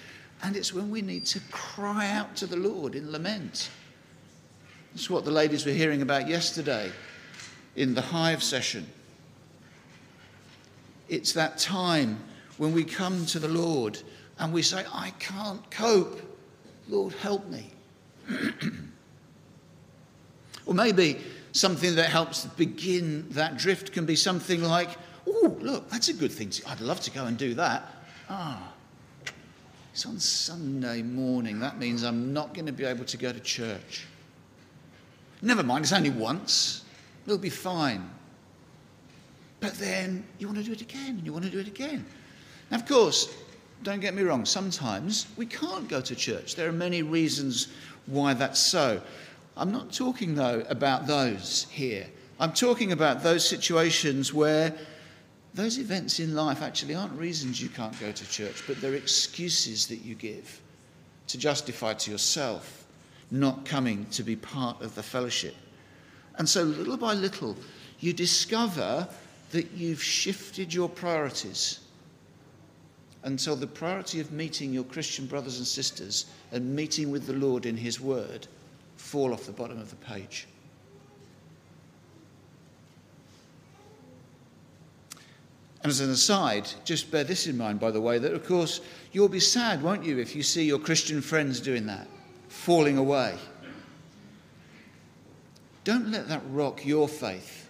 And 0.43 0.55
it's 0.55 0.73
when 0.73 0.91
we 0.91 1.01
need 1.01 1.25
to 1.27 1.39
cry 1.49 2.09
out 2.09 2.35
to 2.35 2.45
the 2.45 2.57
Lord 2.57 2.93
in 2.93 3.11
lament. 3.11 3.69
It's 4.95 5.09
what 5.09 5.25
the 5.25 5.31
ladies 5.31 5.65
were 5.65 5.73
hearing 5.73 6.01
about 6.01 6.29
yesterday 6.29 6.89
in 7.75 7.93
the 7.93 8.01
hive 8.01 8.41
session. 8.41 8.87
It's 11.09 11.33
that 11.33 11.57
time 11.57 12.17
when 12.57 12.71
we 12.71 12.85
come 12.85 13.25
to 13.27 13.39
the 13.39 13.49
Lord 13.49 14.01
and 14.39 14.53
we 14.53 14.61
say, 14.61 14.85
I 14.93 15.11
can't 15.19 15.69
cope. 15.69 16.21
Lord, 16.87 17.13
help 17.15 17.45
me. 17.49 17.71
or 20.65 20.73
maybe 20.73 21.19
something 21.51 21.95
that 21.95 22.09
helps 22.09 22.45
begin 22.45 23.27
that 23.31 23.57
drift 23.57 23.91
can 23.91 24.05
be 24.05 24.15
something 24.15 24.63
like, 24.63 24.91
oh, 25.27 25.57
look, 25.59 25.89
that's 25.89 26.07
a 26.07 26.13
good 26.13 26.31
thing. 26.31 26.49
To, 26.51 26.69
I'd 26.69 26.79
love 26.79 27.01
to 27.01 27.11
go 27.11 27.25
and 27.25 27.37
do 27.37 27.53
that. 27.55 27.91
Ah, 28.29 28.71
it's 29.91 30.05
on 30.05 30.19
Sunday 30.19 31.01
morning. 31.01 31.59
That 31.59 31.79
means 31.79 32.03
I'm 32.03 32.31
not 32.31 32.53
going 32.53 32.67
to 32.67 32.71
be 32.71 32.85
able 32.85 33.03
to 33.05 33.17
go 33.17 33.33
to 33.33 33.39
church. 33.41 34.05
Never 35.45 35.61
mind, 35.61 35.85
it's 35.85 35.93
only 35.93 36.09
once. 36.09 36.83
We'll 37.27 37.37
be 37.37 37.51
fine. 37.51 38.09
But 39.59 39.75
then 39.75 40.25
you 40.39 40.47
want 40.47 40.57
to 40.57 40.63
do 40.63 40.71
it 40.71 40.81
again, 40.81 41.17
and 41.17 41.25
you 41.25 41.31
want 41.31 41.45
to 41.45 41.51
do 41.51 41.59
it 41.59 41.67
again. 41.67 42.03
Now, 42.71 42.77
of 42.77 42.87
course, 42.87 43.31
don't 43.83 43.99
get 43.99 44.15
me 44.15 44.23
wrong, 44.23 44.43
sometimes 44.43 45.27
we 45.37 45.45
can't 45.45 45.87
go 45.87 46.01
to 46.01 46.15
church. 46.15 46.55
There 46.55 46.67
are 46.67 46.73
many 46.73 47.03
reasons 47.03 47.67
why 48.07 48.33
that's 48.33 48.59
so. 48.59 48.99
I'm 49.55 49.71
not 49.71 49.93
talking, 49.93 50.33
though, 50.33 50.65
about 50.67 51.05
those 51.05 51.67
here. 51.69 52.07
I'm 52.39 52.51
talking 52.51 52.91
about 52.91 53.21
those 53.21 53.47
situations 53.47 54.33
where 54.33 54.73
those 55.53 55.77
events 55.77 56.19
in 56.19 56.33
life 56.33 56.63
actually 56.63 56.95
aren't 56.95 57.13
reasons 57.13 57.61
you 57.61 57.69
can't 57.69 57.97
go 57.99 58.11
to 58.11 58.29
church, 58.29 58.63
but 58.65 58.81
they're 58.81 58.95
excuses 58.95 59.85
that 59.87 59.97
you 59.97 60.15
give 60.15 60.59
to 61.27 61.37
justify 61.37 61.93
to 61.93 62.09
yourself 62.09 62.84
not 63.31 63.65
coming 63.65 64.05
to 64.07 64.23
be 64.23 64.35
part 64.35 64.81
of 64.81 64.95
the 64.95 65.03
fellowship. 65.03 65.55
And 66.37 66.47
so, 66.47 66.63
little 66.63 66.97
by 66.97 67.13
little, 67.13 67.55
you 67.99 68.13
discover 68.13 69.07
that 69.51 69.71
you've 69.71 70.03
shifted 70.03 70.73
your 70.73 70.89
priorities 70.89 71.79
until 73.23 73.55
the 73.55 73.67
priority 73.67 74.19
of 74.19 74.31
meeting 74.31 74.73
your 74.73 74.83
Christian 74.83 75.25
brothers 75.25 75.57
and 75.57 75.65
sisters 75.65 76.27
and 76.51 76.75
meeting 76.75 77.09
with 77.09 77.25
the 77.25 77.33
Lord 77.33 77.65
in 77.65 77.77
His 77.77 77.99
Word 77.99 78.47
fall 78.97 79.33
off 79.33 79.45
the 79.45 79.51
bottom 79.51 79.79
of 79.79 79.89
the 79.89 79.95
page. 79.97 80.47
And 85.81 85.91
as 85.91 85.99
an 85.99 86.09
aside, 86.09 86.67
just 86.83 87.11
bear 87.11 87.23
this 87.23 87.45
in 87.45 87.57
mind, 87.57 87.79
by 87.79 87.91
the 87.91 88.01
way, 88.01 88.17
that 88.17 88.33
of 88.33 88.45
course 88.45 88.81
you'll 89.11 89.29
be 89.29 89.39
sad, 89.39 89.83
won't 89.83 90.03
you, 90.03 90.17
if 90.17 90.35
you 90.35 90.43
see 90.43 90.65
your 90.65 90.79
Christian 90.79 91.21
friends 91.21 91.59
doing 91.59 91.85
that 91.85 92.07
falling 92.65 92.97
away. 92.97 93.35
Don't 95.83 96.09
let 96.09 96.27
that 96.29 96.41
rock 96.49 96.83
your 96.83 97.07
faith. 97.07 97.69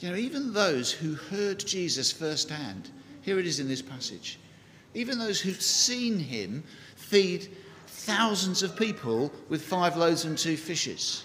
You 0.00 0.10
know, 0.10 0.16
even 0.16 0.52
those 0.52 0.92
who 0.92 1.14
heard 1.14 1.58
Jesus 1.60 2.12
firsthand, 2.12 2.90
here 3.22 3.38
it 3.38 3.46
is 3.46 3.58
in 3.58 3.68
this 3.68 3.80
passage, 3.80 4.38
even 4.92 5.18
those 5.18 5.40
who'd 5.40 5.62
seen 5.62 6.18
him 6.18 6.62
feed 6.94 7.48
thousands 7.86 8.62
of 8.62 8.76
people 8.76 9.32
with 9.48 9.62
five 9.62 9.96
loaves 9.96 10.26
and 10.26 10.36
two 10.36 10.58
fishes, 10.58 11.24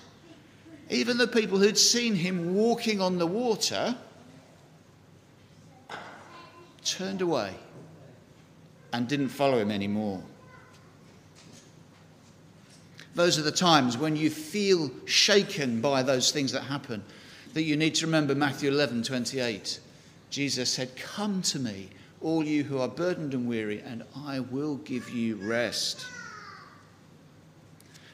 even 0.90 1.18
the 1.18 1.28
people 1.28 1.58
who'd 1.58 1.78
seen 1.78 2.16
him 2.16 2.56
walking 2.56 3.02
on 3.02 3.18
the 3.18 3.28
water, 3.28 3.98
turned 6.86 7.22
away 7.22 7.54
and 8.94 9.10
didn't 9.10 9.28
follow 9.28 9.60
him 9.60 9.72
anymore. 9.72 10.24
Those 13.16 13.40
are 13.40 13.44
the 13.44 13.52
times 13.52 13.98
when 13.98 14.18
you 14.18 14.30
feel 14.30 14.92
shaken 15.06 15.80
by 15.80 16.04
those 16.04 16.32
things 16.32 16.52
that 16.52 16.64
happen, 16.64 17.02
that 17.54 17.64
you 17.64 17.78
need 17.78 17.96
to 17.96 18.06
remember 18.06 18.36
Matthew 18.36 18.70
11 18.70 19.04
28. 19.04 19.80
Jesus 20.30 20.70
said, 20.70 20.96
Come 20.98 21.42
to 21.44 21.60
me, 21.60 21.90
all 22.22 22.44
you 22.44 22.64
who 22.64 22.78
are 22.80 22.90
burdened 22.90 23.34
and 23.34 23.48
weary, 23.48 23.80
and 23.80 24.04
I 24.26 24.42
will 24.42 24.76
give 24.78 25.10
you 25.10 25.38
rest. 25.38 26.06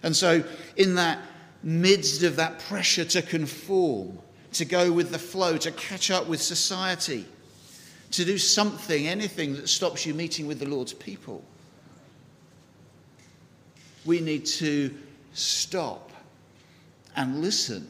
And 0.03 0.15
so, 0.15 0.43
in 0.77 0.95
that 0.95 1.19
midst 1.63 2.21
of 2.23 2.35
that 2.35 2.59
pressure 2.59 3.05
to 3.05 3.21
conform, 3.23 4.19
to 4.53 4.65
go 4.65 4.91
with 4.91 5.11
the 5.11 5.19
flow, 5.19 5.57
to 5.57 5.71
catch 5.71 6.11
up 6.11 6.27
with 6.27 6.41
society, 6.41 7.25
to 8.11 8.25
do 8.25 8.37
something, 8.37 9.07
anything 9.07 9.53
that 9.55 9.69
stops 9.69 10.05
you 10.05 10.13
meeting 10.13 10.45
with 10.45 10.59
the 10.59 10.67
Lord's 10.67 10.93
people, 10.93 11.43
we 14.05 14.19
need 14.19 14.45
to 14.45 14.93
stop 15.33 16.11
and 17.15 17.41
listen 17.41 17.87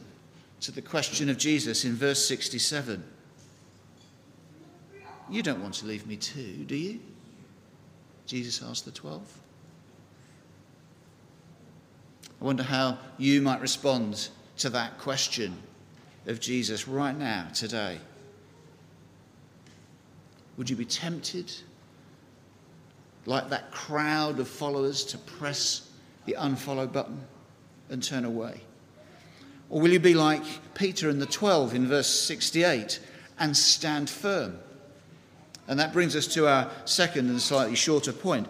to 0.60 0.72
the 0.72 0.82
question 0.82 1.28
of 1.28 1.38
Jesus 1.38 1.84
in 1.84 1.94
verse 1.94 2.26
67. 2.26 3.02
You 5.30 5.42
don't 5.42 5.62
want 5.62 5.74
to 5.74 5.86
leave 5.86 6.06
me 6.06 6.16
too, 6.16 6.64
do 6.66 6.76
you? 6.76 7.00
Jesus 8.26 8.62
asked 8.62 8.84
the 8.84 8.90
twelve. 8.90 9.26
I 12.40 12.44
wonder 12.44 12.62
how 12.62 12.98
you 13.18 13.40
might 13.40 13.60
respond 13.60 14.28
to 14.58 14.70
that 14.70 14.98
question 14.98 15.56
of 16.26 16.40
Jesus 16.40 16.86
right 16.86 17.16
now, 17.16 17.48
today. 17.54 17.98
Would 20.56 20.68
you 20.68 20.76
be 20.76 20.84
tempted, 20.84 21.52
like 23.26 23.48
that 23.50 23.70
crowd 23.70 24.38
of 24.38 24.48
followers, 24.48 25.04
to 25.06 25.18
press 25.18 25.88
the 26.24 26.36
unfollow 26.38 26.90
button 26.90 27.20
and 27.90 28.02
turn 28.02 28.24
away? 28.24 28.60
Or 29.70 29.80
will 29.80 29.90
you 29.90 30.00
be 30.00 30.14
like 30.14 30.42
Peter 30.74 31.08
and 31.08 31.20
the 31.20 31.26
12 31.26 31.74
in 31.74 31.88
verse 31.88 32.08
68 32.08 33.00
and 33.38 33.56
stand 33.56 34.10
firm? 34.10 34.58
And 35.66 35.80
that 35.80 35.92
brings 35.92 36.14
us 36.14 36.26
to 36.34 36.46
our 36.46 36.70
second 36.84 37.30
and 37.30 37.40
slightly 37.40 37.76
shorter 37.76 38.12
point. 38.12 38.48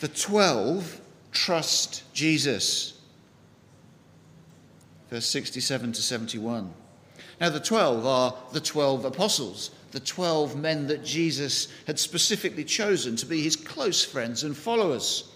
The 0.00 0.08
12 0.08 1.00
trust 1.32 2.04
Jesus. 2.12 3.00
Verse 5.10 5.26
67 5.26 5.92
to 5.92 6.02
71. 6.02 6.72
Now, 7.40 7.50
the 7.50 7.60
12 7.60 8.04
are 8.04 8.34
the 8.52 8.60
12 8.60 9.04
apostles, 9.04 9.70
the 9.92 10.00
12 10.00 10.56
men 10.56 10.86
that 10.88 11.04
Jesus 11.04 11.68
had 11.86 11.98
specifically 11.98 12.64
chosen 12.64 13.16
to 13.16 13.26
be 13.26 13.42
his 13.42 13.56
close 13.56 14.04
friends 14.04 14.44
and 14.44 14.56
followers. 14.56 15.30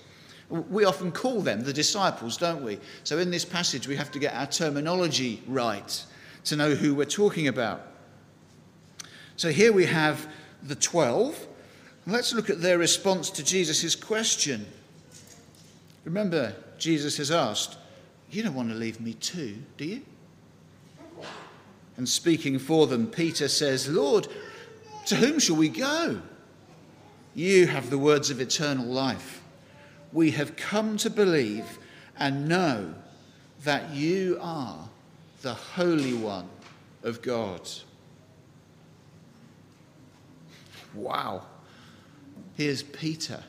We 0.52 0.84
often 0.84 1.12
call 1.12 1.40
them 1.40 1.64
the 1.64 1.72
disciples, 1.72 2.36
don't 2.36 2.62
we? 2.62 2.78
So, 3.04 3.18
in 3.18 3.30
this 3.30 3.44
passage, 3.44 3.88
we 3.88 3.96
have 3.96 4.12
to 4.12 4.18
get 4.18 4.34
our 4.34 4.46
terminology 4.46 5.42
right 5.46 6.04
to 6.44 6.56
know 6.56 6.74
who 6.74 6.94
we're 6.94 7.06
talking 7.06 7.48
about. 7.48 7.80
So, 9.36 9.50
here 9.50 9.72
we 9.72 9.86
have 9.86 10.28
the 10.62 10.74
12. 10.74 11.46
Let's 12.06 12.34
look 12.34 12.50
at 12.50 12.60
their 12.60 12.76
response 12.76 13.30
to 13.30 13.42
Jesus' 13.42 13.96
question. 13.96 14.66
Remember, 16.04 16.54
Jesus 16.76 17.16
has 17.16 17.30
asked, 17.30 17.78
You 18.30 18.42
don't 18.42 18.54
want 18.54 18.68
to 18.68 18.74
leave 18.74 19.00
me 19.00 19.14
too, 19.14 19.56
do 19.78 19.86
you? 19.86 20.02
And 21.96 22.08
speaking 22.08 22.58
for 22.58 22.86
them, 22.86 23.06
Peter 23.06 23.48
says, 23.48 23.88
Lord, 23.88 24.28
to 25.06 25.16
whom 25.16 25.38
shall 25.38 25.56
we 25.56 25.70
go? 25.70 26.20
You 27.34 27.66
have 27.68 27.88
the 27.88 27.98
words 27.98 28.30
of 28.30 28.40
eternal 28.40 28.86
life. 28.86 29.41
We 30.12 30.32
have 30.32 30.56
come 30.56 30.96
to 30.98 31.10
believe 31.10 31.78
and 32.18 32.48
know 32.48 32.94
that 33.64 33.90
you 33.90 34.38
are 34.40 34.88
the 35.40 35.54
Holy 35.54 36.14
One 36.14 36.48
of 37.02 37.22
God. 37.22 37.68
Wow. 40.94 41.46
Here's 42.56 42.82
Peter. 42.82 43.42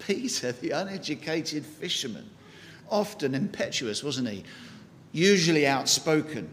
Peter, 0.00 0.50
the 0.52 0.70
uneducated 0.70 1.64
fisherman, 1.64 2.28
often 2.90 3.34
impetuous, 3.34 4.02
wasn't 4.02 4.28
he? 4.28 4.42
Usually 5.12 5.66
outspoken. 5.66 6.50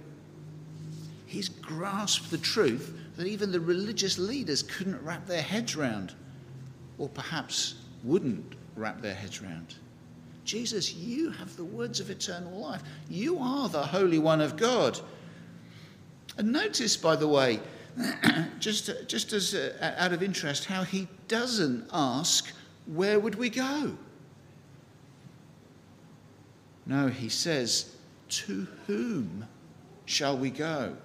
He's 1.25 1.49
grasped 1.49 2.29
the 2.29 2.37
truth 2.37 2.95
that 3.17 3.25
even 3.25 3.51
the 3.51 3.59
religious 3.59 4.19
leaders 4.19 4.61
couldn't 4.61 5.03
wrap 5.03 5.25
their 5.25 5.41
heads 5.41 5.75
around, 5.75 6.13
or 6.97 7.09
perhaps 7.09 7.75
wouldn't 8.03 8.55
wrap 8.79 9.01
their 9.01 9.13
heads 9.13 9.41
around. 9.41 9.75
Jesus, 10.45 10.93
you 10.93 11.29
have 11.31 11.55
the 11.57 11.63
words 11.63 11.99
of 11.99 12.09
eternal 12.09 12.59
life. 12.59 12.81
You 13.09 13.37
are 13.37 13.69
the 13.69 13.83
Holy 13.83 14.17
One 14.17 14.41
of 14.41 14.57
God. 14.57 14.99
And 16.37 16.51
notice, 16.51 16.97
by 16.97 17.15
the 17.15 17.27
way, 17.27 17.59
just, 18.59 18.89
just 19.07 19.33
as 19.33 19.53
uh, 19.53 19.93
out 19.97 20.13
of 20.13 20.23
interest, 20.23 20.65
how 20.65 20.83
he 20.83 21.07
doesn't 21.27 21.87
ask, 21.91 22.51
Where 22.87 23.19
would 23.19 23.35
we 23.35 23.49
go? 23.49 23.95
No, 26.85 27.07
he 27.07 27.29
says, 27.29 27.95
To 28.29 28.67
whom 28.87 29.45
shall 30.05 30.37
we 30.37 30.49
go? 30.49 30.95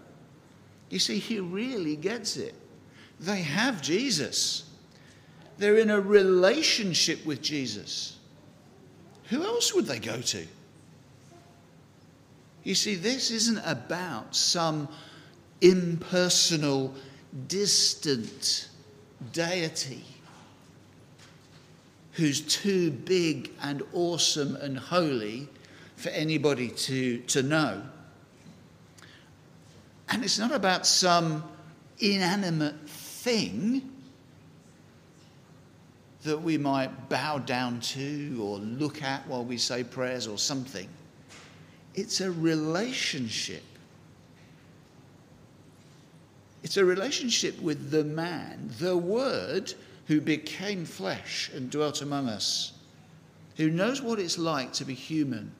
You 0.88 0.98
see, 0.98 1.18
he 1.18 1.40
really 1.40 1.96
gets 1.96 2.36
it. 2.36 2.54
They 3.20 3.42
have 3.42 3.82
Jesus, 3.82 4.70
they're 5.58 5.78
in 5.78 5.90
a 5.90 6.00
relationship 6.00 7.24
with 7.24 7.42
Jesus. 7.42 8.16
Who 9.30 9.42
else 9.42 9.74
would 9.74 9.86
they 9.86 9.98
go 9.98 10.20
to? 10.20 10.46
You 12.62 12.74
see, 12.74 12.94
this 12.94 13.30
isn't 13.30 13.58
about 13.64 14.34
some 14.34 14.88
impersonal, 15.60 16.94
distant 17.46 18.68
deity 19.32 20.04
who's 22.12 22.40
too 22.40 22.90
big 22.90 23.50
and 23.62 23.82
awesome 23.92 24.56
and 24.56 24.78
holy 24.78 25.48
for 25.96 26.10
anybody 26.10 26.68
to, 26.68 27.18
to 27.18 27.42
know. 27.42 27.82
And 30.08 30.22
it's 30.22 30.38
not 30.38 30.52
about 30.52 30.86
some 30.86 31.44
inanimate 31.98 32.88
thing 32.88 33.93
that 36.24 36.40
we 36.40 36.58
might 36.58 37.08
bow 37.08 37.38
down 37.38 37.80
to 37.80 38.38
or 38.42 38.58
look 38.58 39.02
at 39.02 39.26
while 39.28 39.44
we 39.44 39.56
say 39.56 39.84
prayers 39.84 40.26
or 40.26 40.38
something. 40.38 40.88
It's 41.94 42.20
a 42.20 42.30
relationship 42.30 43.62
it's 46.64 46.78
a 46.78 46.84
relationship 46.84 47.60
with 47.60 47.90
the 47.90 48.04
man, 48.04 48.70
the 48.78 48.96
Word, 48.96 49.74
who 50.06 50.18
became 50.22 50.86
flesh 50.86 51.50
and 51.54 51.70
dwelt 51.70 52.00
among 52.00 52.26
us, 52.26 52.72
who 53.58 53.68
knows 53.68 54.00
what 54.00 54.18
it's 54.18 54.38
like 54.38 54.72
to 54.72 54.86
be 54.86 54.94
human, 54.94 55.52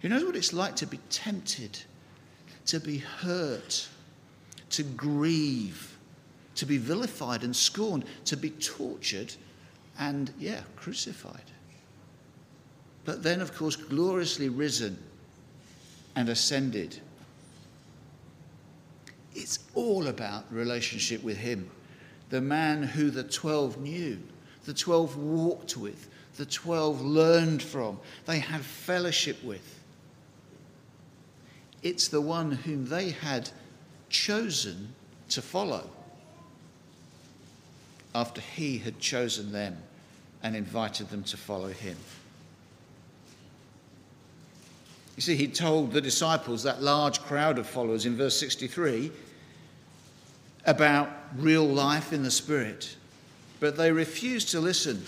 who 0.00 0.10
knows 0.10 0.22
what 0.22 0.36
it's 0.36 0.52
like 0.52 0.76
to 0.76 0.86
be 0.86 1.00
tempted, 1.08 1.78
to 2.66 2.78
be 2.78 2.98
hurt, 2.98 3.88
to 4.68 4.82
grieve, 4.82 5.89
to 6.60 6.66
be 6.66 6.76
vilified 6.76 7.42
and 7.42 7.56
scorned, 7.56 8.04
to 8.26 8.36
be 8.36 8.50
tortured 8.50 9.34
and, 9.98 10.30
yeah, 10.38 10.60
crucified. 10.76 11.50
But 13.06 13.22
then, 13.22 13.40
of 13.40 13.56
course, 13.56 13.76
gloriously 13.76 14.50
risen 14.50 14.98
and 16.14 16.28
ascended 16.28 17.00
it's 19.34 19.60
all 19.74 20.08
about 20.08 20.52
relationship 20.52 21.22
with 21.22 21.38
Him. 21.38 21.70
The 22.28 22.42
man 22.42 22.82
who 22.82 23.10
the 23.10 23.22
12 23.22 23.78
knew, 23.78 24.18
the 24.64 24.74
12 24.74 25.16
walked 25.16 25.78
with, 25.78 26.10
the 26.36 26.44
12 26.44 27.00
learned 27.00 27.62
from, 27.62 27.98
they 28.26 28.38
had 28.38 28.60
fellowship 28.60 29.42
with. 29.42 29.80
It's 31.82 32.08
the 32.08 32.20
one 32.20 32.50
whom 32.50 32.86
they 32.86 33.10
had 33.10 33.48
chosen 34.10 34.92
to 35.30 35.40
follow 35.40 35.88
after 38.14 38.40
He 38.40 38.78
had 38.78 38.98
chosen 38.98 39.52
them 39.52 39.76
and 40.42 40.56
invited 40.56 41.10
them 41.10 41.22
to 41.24 41.36
follow 41.36 41.68
Him. 41.68 41.96
You 45.16 45.22
see, 45.22 45.36
he 45.36 45.48
told 45.48 45.92
the 45.92 46.00
disciples, 46.00 46.62
that 46.62 46.82
large 46.82 47.20
crowd 47.20 47.58
of 47.58 47.66
followers 47.66 48.06
in 48.06 48.16
verse 48.16 48.38
63, 48.38 49.12
about 50.64 51.10
real 51.36 51.66
life 51.66 52.14
in 52.14 52.22
the 52.22 52.30
Spirit, 52.30 52.96
but 53.60 53.76
they 53.76 53.92
refused 53.92 54.48
to 54.50 54.60
listen. 54.60 55.04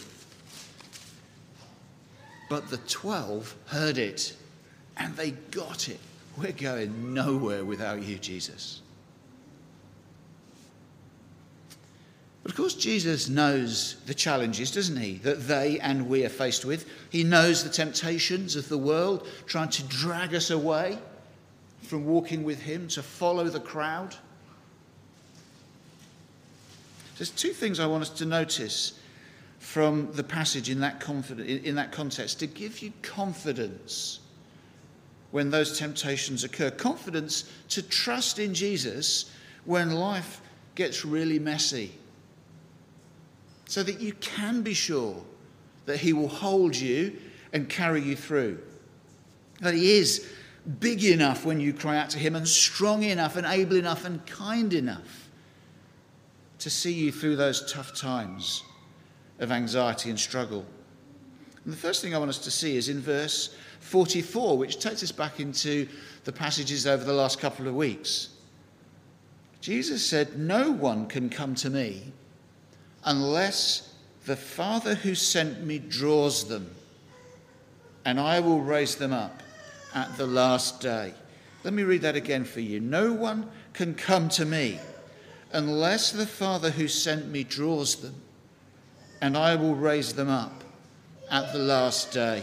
But 2.51 2.69
the 2.69 2.77
12 2.77 3.55
heard 3.69 3.97
it 3.97 4.37
and 4.99 5.17
they 5.17 5.31
got 5.31 5.89
it. 5.89 5.99
We're 6.37 6.53
going 6.53 7.15
nowhere 7.15 7.65
without 7.65 8.03
you, 8.03 8.19
Jesus. 8.19 8.83
But 12.43 12.51
of 12.51 12.57
course, 12.57 12.75
Jesus 12.75 13.29
knows 13.29 13.97
the 14.07 14.15
challenges, 14.15 14.73
doesn't 14.73 14.97
he, 14.97 15.15
that 15.19 15.47
they 15.47 15.79
and 15.79 16.09
we 16.09 16.25
are 16.25 16.29
faced 16.29 16.65
with. 16.65 16.89
He 17.11 17.23
knows 17.23 17.63
the 17.63 17.71
temptations 17.71 18.57
of 18.57 18.69
the 18.69 18.79
world 18.79 19.29
trying 19.47 19.71
to 19.71 19.85
drag 19.85 20.35
us 20.35 20.51
away 20.51 20.99
from 21.83 22.05
walking 22.05 22.43
with 22.43 22.61
him, 22.61 22.89
to 22.89 23.03
follow 23.03 23.45
the 23.45 23.61
crowd. 23.61 24.17
There's 27.19 27.31
two 27.31 27.53
things 27.53 27.79
I 27.79 27.87
want 27.87 28.03
us 28.03 28.11
to 28.11 28.25
notice 28.25 28.99
from 29.59 30.11
the 30.13 30.25
passage 30.25 30.71
in 30.71 30.81
that, 30.81 31.09
in 31.39 31.77
that 31.77 31.93
context 31.93 32.41
to 32.41 32.47
give 32.49 32.83
you 32.83 32.93
confidence 33.03 34.19
when 35.31 35.51
those 35.51 35.79
temptations 35.79 36.43
occur. 36.43 36.71
Confidence 36.71 37.51
to 37.69 37.83
trust 37.83 38.39
in 38.39 38.55
Jesus 38.55 39.31
when 39.65 39.93
life 39.93 40.41
gets 40.75 41.05
really 41.05 41.39
messy. 41.39 41.93
So 43.73 43.83
that 43.85 44.01
you 44.01 44.13
can 44.21 44.61
be 44.61 44.75
sure 44.75 45.17
that 45.87 45.97
He 45.97 46.13
will 46.13 46.29
hold 46.29 46.77
you 46.77 47.17
and 47.55 47.71
carry 47.71 48.03
you 48.03 48.17
through. 48.17 48.59
That 49.61 49.73
He 49.73 49.93
is 49.93 50.31
big 50.79 51.03
enough 51.03 51.47
when 51.47 51.59
you 51.59 51.73
cry 51.73 51.97
out 51.97 52.11
to 52.11 52.19
Him 52.19 52.37
and 52.37 52.47
strong 52.47 53.03
enough 53.03 53.35
and 53.35 53.47
able 53.47 53.77
enough 53.77 54.05
and 54.05 54.27
kind 54.27 54.75
enough 54.75 55.31
to 56.59 56.69
see 56.69 56.93
you 56.93 57.11
through 57.11 57.37
those 57.37 57.73
tough 57.73 57.95
times 57.95 58.63
of 59.39 59.51
anxiety 59.51 60.11
and 60.11 60.21
struggle. 60.21 60.67
And 61.65 61.73
the 61.73 61.79
first 61.79 62.03
thing 62.03 62.15
I 62.15 62.19
want 62.19 62.29
us 62.29 62.41
to 62.41 62.51
see 62.51 62.77
is 62.77 62.91
in 62.91 63.01
verse 63.01 63.57
44, 63.81 64.59
which 64.59 64.81
takes 64.81 65.03
us 65.03 65.13
back 65.13 65.41
into 65.41 65.89
the 66.25 66.33
passages 66.33 66.87
over 66.87 67.05
the 67.05 67.15
last 67.15 67.41
couple 67.41 67.67
of 67.67 67.75
weeks. 67.75 68.35
Jesus 69.63 70.05
said, 70.05 70.39
No 70.39 70.71
one 70.71 71.07
can 71.07 71.31
come 71.31 71.55
to 71.55 71.71
me 71.71 72.13
unless 73.05 73.95
the 74.27 74.37
Father 74.37 74.95
who 74.95 75.15
sent 75.15 75.65
me 75.65 75.79
draws 75.79 76.49
them, 76.49 76.75
and 78.05 78.19
I 78.19 78.41
will 78.41 78.61
raise 78.61 78.97
them 78.97 79.13
up 79.13 79.43
at 79.95 80.17
the 80.17 80.27
last 80.27 80.81
day. 80.81 81.13
Let 81.65 81.75
me 81.75 81.83
read 81.83 82.03
that 82.03 82.17
again 82.17 82.45
for 82.45 82.61
you. 82.61 82.81
No 82.81 83.13
one 83.13 83.49
can 83.73 83.95
come 83.95 84.29
to 84.31 84.45
me 84.45 84.79
unless 85.53 86.13
the 86.13 86.27
Father 86.27 86.71
who 86.71 86.89
sent 86.89 87.29
me 87.29 87.45
draws 87.45 87.97
them, 87.97 88.15
and 89.21 89.37
I 89.37 89.55
will 89.55 89.75
raise 89.75 90.13
them 90.13 90.29
up 90.29 90.65
at 91.31 91.53
the 91.53 91.59
last 91.59 92.13
day. 92.13 92.43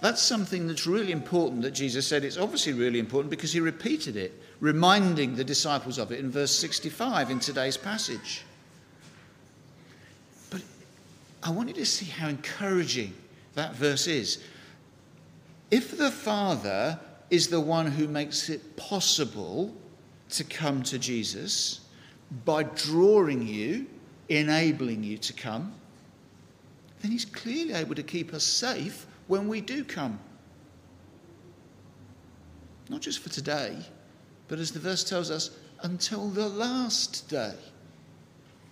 That's 0.00 0.22
something 0.22 0.68
that's 0.68 0.86
really 0.86 1.12
important 1.12 1.62
that 1.62 1.72
Jesus 1.72 2.06
said. 2.06 2.24
It's 2.24 2.36
obviously 2.36 2.72
really 2.72 2.98
important 2.98 3.30
because 3.30 3.52
he 3.52 3.60
repeated 3.60 4.16
it, 4.16 4.32
reminding 4.60 5.36
the 5.36 5.44
disciples 5.44 5.98
of 5.98 6.10
it 6.12 6.18
in 6.18 6.30
verse 6.30 6.50
65 6.50 7.30
in 7.30 7.40
today's 7.40 7.76
passage. 7.76 8.44
But 10.50 10.62
I 11.42 11.50
want 11.50 11.68
you 11.68 11.74
to 11.74 11.86
see 11.86 12.06
how 12.06 12.28
encouraging 12.28 13.14
that 13.54 13.74
verse 13.74 14.06
is. 14.06 14.42
If 15.70 15.96
the 15.96 16.10
Father 16.10 16.98
is 17.30 17.48
the 17.48 17.60
one 17.60 17.86
who 17.86 18.08
makes 18.08 18.48
it 18.48 18.76
possible 18.76 19.74
to 20.30 20.44
come 20.44 20.82
to 20.84 20.98
Jesus 20.98 21.80
by 22.44 22.62
drawing 22.62 23.46
you, 23.46 23.86
enabling 24.28 25.02
you 25.02 25.18
to 25.18 25.32
come, 25.32 25.74
then 27.00 27.10
He's 27.10 27.24
clearly 27.24 27.74
able 27.74 27.94
to 27.94 28.02
keep 28.02 28.34
us 28.34 28.44
safe 28.44 29.06
when 29.26 29.46
we 29.48 29.60
do 29.60 29.84
come. 29.84 30.18
Not 32.88 33.02
just 33.02 33.20
for 33.20 33.28
today, 33.28 33.76
but 34.48 34.58
as 34.58 34.72
the 34.72 34.78
verse 34.78 35.04
tells 35.04 35.30
us, 35.30 35.50
until 35.82 36.28
the 36.28 36.48
last 36.48 37.28
day 37.28 37.54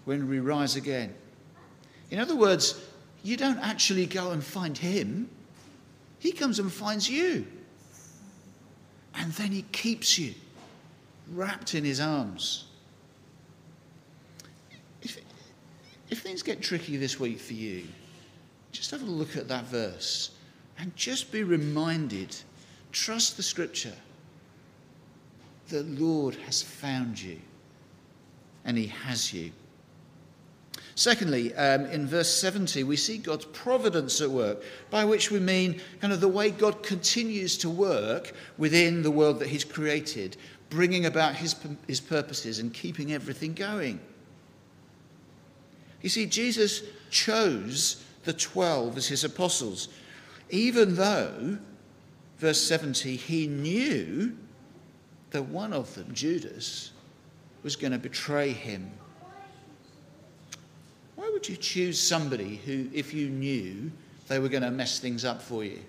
when 0.04 0.28
we 0.28 0.38
rise 0.38 0.76
again. 0.76 1.14
In 2.10 2.18
other 2.18 2.36
words, 2.36 2.80
you 3.22 3.36
don't 3.36 3.58
actually 3.58 4.06
go 4.06 4.30
and 4.30 4.42
find 4.42 4.76
Him, 4.76 5.28
He 6.18 6.32
comes 6.32 6.58
and 6.58 6.72
finds 6.72 7.10
you. 7.10 7.46
And 9.14 9.32
then 9.32 9.50
He 9.52 9.62
keeps 9.72 10.18
you 10.18 10.34
wrapped 11.32 11.74
in 11.74 11.84
His 11.84 12.00
arms. 12.00 12.66
If, 15.02 15.18
if 16.08 16.20
things 16.20 16.42
get 16.42 16.62
tricky 16.62 16.96
this 16.96 17.18
week 17.18 17.40
for 17.40 17.54
you, 17.54 17.84
just 18.72 18.90
have 18.90 19.02
a 19.02 19.06
look 19.06 19.36
at 19.36 19.48
that 19.48 19.64
verse 19.64 20.30
and 20.78 20.94
just 20.96 21.32
be 21.32 21.42
reminded 21.42 22.36
trust 22.92 23.36
the 23.36 23.42
scripture. 23.42 23.94
The 25.68 25.82
Lord 25.82 26.34
has 26.36 26.62
found 26.62 27.20
you 27.20 27.40
and 28.64 28.76
he 28.76 28.86
has 28.86 29.32
you. 29.32 29.52
Secondly, 30.94 31.54
um, 31.54 31.84
in 31.86 32.06
verse 32.06 32.30
70, 32.30 32.84
we 32.84 32.96
see 32.96 33.18
God's 33.18 33.44
providence 33.46 34.20
at 34.22 34.30
work, 34.30 34.62
by 34.90 35.04
which 35.04 35.30
we 35.30 35.38
mean 35.38 35.80
kind 36.00 36.12
of 36.12 36.20
the 36.20 36.28
way 36.28 36.50
God 36.50 36.82
continues 36.82 37.58
to 37.58 37.68
work 37.68 38.32
within 38.56 39.02
the 39.02 39.10
world 39.10 39.38
that 39.40 39.48
He's 39.48 39.62
created, 39.62 40.38
bringing 40.70 41.04
about 41.04 41.34
His, 41.34 41.54
his 41.86 42.00
purposes 42.00 42.60
and 42.60 42.72
keeping 42.72 43.12
everything 43.12 43.52
going. 43.52 44.00
You 46.00 46.08
see, 46.08 46.24
Jesus 46.24 46.82
chose 47.10 48.02
the 48.24 48.32
12 48.32 48.96
as 48.96 49.06
His 49.06 49.22
apostles 49.22 49.88
even 50.50 50.94
though, 50.94 51.58
verse 52.38 52.60
70, 52.60 53.16
he 53.16 53.46
knew 53.46 54.36
that 55.30 55.42
one 55.42 55.72
of 55.72 55.94
them, 55.94 56.12
Judas, 56.12 56.92
was 57.62 57.76
going 57.76 57.92
to 57.92 57.98
betray 57.98 58.52
him. 58.52 58.90
Why 61.16 61.28
would 61.30 61.48
you 61.48 61.56
choose 61.56 62.00
somebody 62.00 62.56
who, 62.64 62.88
if 62.92 63.12
you 63.12 63.28
knew 63.28 63.90
they 64.28 64.38
were 64.38 64.48
going 64.48 64.62
to 64.62 64.70
mess 64.70 64.98
things 64.98 65.24
up 65.24 65.42
for 65.42 65.64
you? 65.64 65.80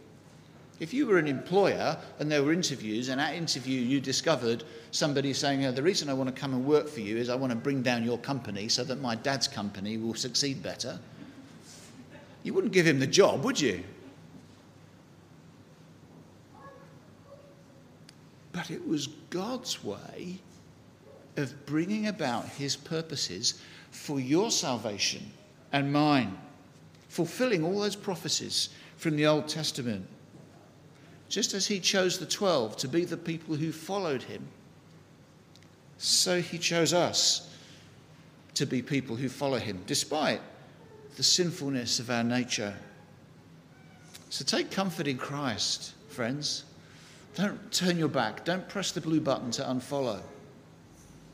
If 0.80 0.93
you 0.93 1.08
were 1.08 1.17
an 1.17 1.28
employer 1.28 1.97
and 2.19 2.32
there 2.32 2.43
were 2.43 2.54
interviews, 2.54 3.10
and 3.10 3.19
at 3.19 3.34
interview 3.34 3.80
you 3.82 4.00
discovered 4.00 4.63
somebody 4.91 5.34
saying, 5.34 5.65
oh, 5.65 5.71
The 5.71 5.82
reason 5.82 6.10
I 6.10 6.13
want 6.13 6.34
to 6.34 6.39
come 6.39 6.54
and 6.54 6.65
work 6.65 6.88
for 6.88 7.02
you 7.02 7.17
is 7.17 7.30
I 7.30 7.36
want 7.36 7.52
to 7.52 7.58
bring 7.58 7.82
down 7.82 8.04
your 8.04 8.19
company 8.19 8.69
so 8.69 8.84
that 8.84 9.02
my 9.02 9.15
dad's 9.15 9.47
company 9.47 9.97
will 9.97 10.13
succeed 10.13 10.62
better, 10.62 11.00
you 12.43 12.54
wouldn't 12.54 12.73
give 12.73 12.88
him 12.88 13.00
the 13.00 13.08
job, 13.08 13.43
would 13.43 13.60
you? 13.60 13.84
But 18.58 18.72
it 18.72 18.88
was 18.88 19.06
God's 19.30 19.84
way 19.84 20.39
of 21.36 21.67
bringing 21.67 22.08
about 22.08 22.50
his 22.50 22.76
purposes 22.76 23.62
for 23.91 24.20
your 24.20 24.50
salvation 24.50 25.32
and 25.72 25.93
mine, 25.93 26.36
fulfilling 27.08 27.63
all 27.63 27.80
those 27.80 27.96
prophecies 27.96 28.70
from 28.96 29.15
the 29.15 29.28
Old 29.28 29.48
Testament. 29.48 30.08
Just 31.30 31.54
as 31.54 31.67
he 31.67 31.80
chose 31.80 32.17
the 32.17 32.26
12 32.26 32.78
to 32.78 32.88
be 32.88 33.06
the 33.06 33.15
people 33.15 33.54
who 33.54 33.72
followed 33.72 34.24
him, 34.24 34.48
so 36.00 36.41
he 36.41 36.58
chose 36.58 36.93
us 36.93 37.56
to 38.56 38.65
be 38.65 38.82
people 38.82 39.15
who 39.15 39.30
follow 39.30 39.60
him, 39.60 39.84
despite 39.86 40.41
the 41.15 41.22
sinfulness 41.22 42.00
of 42.00 42.10
our 42.10 42.24
nature. 42.24 42.76
So 44.32 44.43
take 44.43 44.72
comfort 44.72 45.08
in 45.08 45.20
Christ, 45.20 45.93
friends. 46.10 46.63
Don't 47.38 47.71
turn 47.71 48.00
your 48.00 48.08
back. 48.08 48.43
Don't 48.45 48.67
press 48.67 48.91
the 48.91 49.00
blue 49.00 49.21
button 49.21 49.52
to 49.52 49.62
unfollow. 49.62 50.21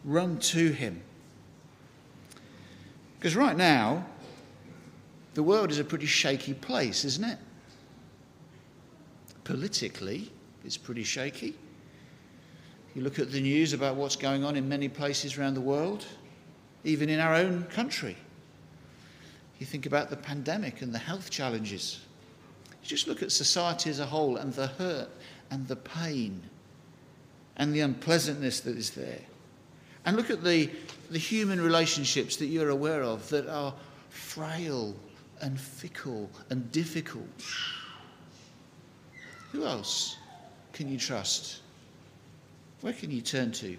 Run 0.03 0.37
to 0.39 0.69
Him. 0.69 1.01
Because 3.17 3.37
right 3.37 3.55
now, 3.55 4.05
the 5.33 5.41
world 5.41 5.71
is 5.71 5.79
a 5.79 5.83
pretty 5.85 6.05
shaky 6.05 6.55
place, 6.55 7.05
isn't 7.05 7.23
it? 7.23 7.37
Politically, 9.45 10.29
it's 10.65 10.75
pretty 10.75 11.05
shaky. 11.05 11.55
You 12.95 13.01
look 13.01 13.17
at 13.17 13.31
the 13.31 13.39
news 13.39 13.71
about 13.71 13.95
what's 13.95 14.17
going 14.17 14.43
on 14.43 14.57
in 14.57 14.67
many 14.67 14.89
places 14.89 15.37
around 15.37 15.53
the 15.53 15.61
world, 15.61 16.05
even 16.83 17.07
in 17.07 17.21
our 17.21 17.33
own 17.33 17.63
country. 17.65 18.17
You 19.57 19.65
think 19.65 19.85
about 19.85 20.09
the 20.09 20.17
pandemic 20.17 20.81
and 20.81 20.93
the 20.93 20.99
health 20.99 21.29
challenges. 21.29 22.01
You 22.81 22.89
just 22.89 23.07
look 23.07 23.23
at 23.23 23.31
society 23.31 23.89
as 23.89 24.01
a 24.01 24.05
whole 24.05 24.35
and 24.35 24.51
the 24.51 24.67
hurt 24.67 25.09
and 25.53 25.67
the 25.67 25.75
pain 25.75 26.41
and 27.57 27.75
the 27.75 27.81
unpleasantness 27.81 28.61
that 28.61 28.75
is 28.75 28.89
there. 28.89 29.19
And 30.03 30.17
look 30.17 30.31
at 30.31 30.43
the, 30.43 30.67
the 31.11 31.19
human 31.19 31.61
relationships 31.61 32.37
that 32.37 32.47
you're 32.47 32.71
aware 32.71 33.03
of 33.03 33.29
that 33.29 33.47
are 33.47 33.71
frail 34.09 34.95
and 35.41 35.59
fickle 35.59 36.27
and 36.49 36.71
difficult. 36.71 37.27
Who 39.51 39.63
else 39.63 40.17
can 40.73 40.89
you 40.89 40.97
trust? 40.97 41.59
Where 42.81 42.93
can 42.93 43.11
you 43.11 43.21
turn 43.21 43.51
to? 43.51 43.77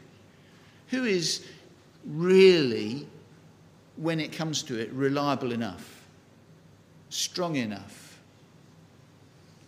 Who 0.91 1.03
is 1.03 1.45
really, 2.07 3.09
when 3.97 4.21
it 4.21 4.31
comes 4.31 4.63
to 4.65 4.81
it, 4.81 4.93
reliable 4.93 5.51
enough, 5.51 6.05
strong 7.09 7.57
enough, 7.57 8.21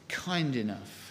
kind 0.06 0.54
enough? 0.54 1.05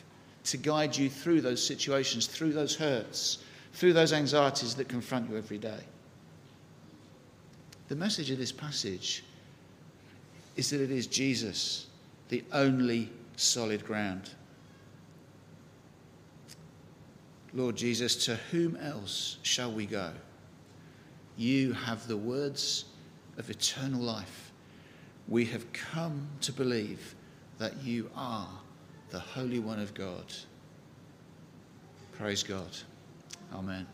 To 0.46 0.58
guide 0.58 0.96
you 0.96 1.10
through 1.10 1.42
those 1.42 1.66
situations, 1.66 2.28
through 2.28 2.54
those 2.54 2.76
hurts, 2.76 3.40
through 3.74 3.94
those 3.94 4.14
anxieties 4.14 4.76
that 4.76 4.88
confront 4.88 5.30
you 5.30 5.38
every 5.38 5.58
day. 5.58 5.82
The 7.88 7.96
message 7.96 8.32
of 8.32 8.38
this 8.38 8.52
passage 8.52 9.24
is 10.56 10.70
that 10.70 10.82
it 10.82 10.92
is 10.92 11.08
Jesus, 11.08 11.88
the 12.30 12.44
only 12.52 13.10
solid 13.36 13.86
ground. 13.86 14.30
Lord 17.54 17.76
Jesus, 17.76 18.26
to 18.26 18.36
whom 18.52 18.76
else 18.78 19.38
shall 19.42 19.72
we 19.72 19.86
go? 19.86 20.12
You 21.38 21.74
have 21.74 22.08
the 22.08 22.18
words 22.18 22.86
of 23.38 23.50
eternal 23.50 24.02
life. 24.02 24.52
We 25.28 25.46
have 25.46 25.72
come 25.74 26.28
to 26.42 26.52
believe 26.52 27.16
that 27.58 27.82
you 27.84 28.10
are 28.16 28.50
the 29.10 29.20
Holy 29.20 29.60
One 29.60 29.80
of 29.80 29.94
God. 29.94 30.26
Praise 32.18 32.44
God. 32.44 32.70
Amen. 33.54 33.86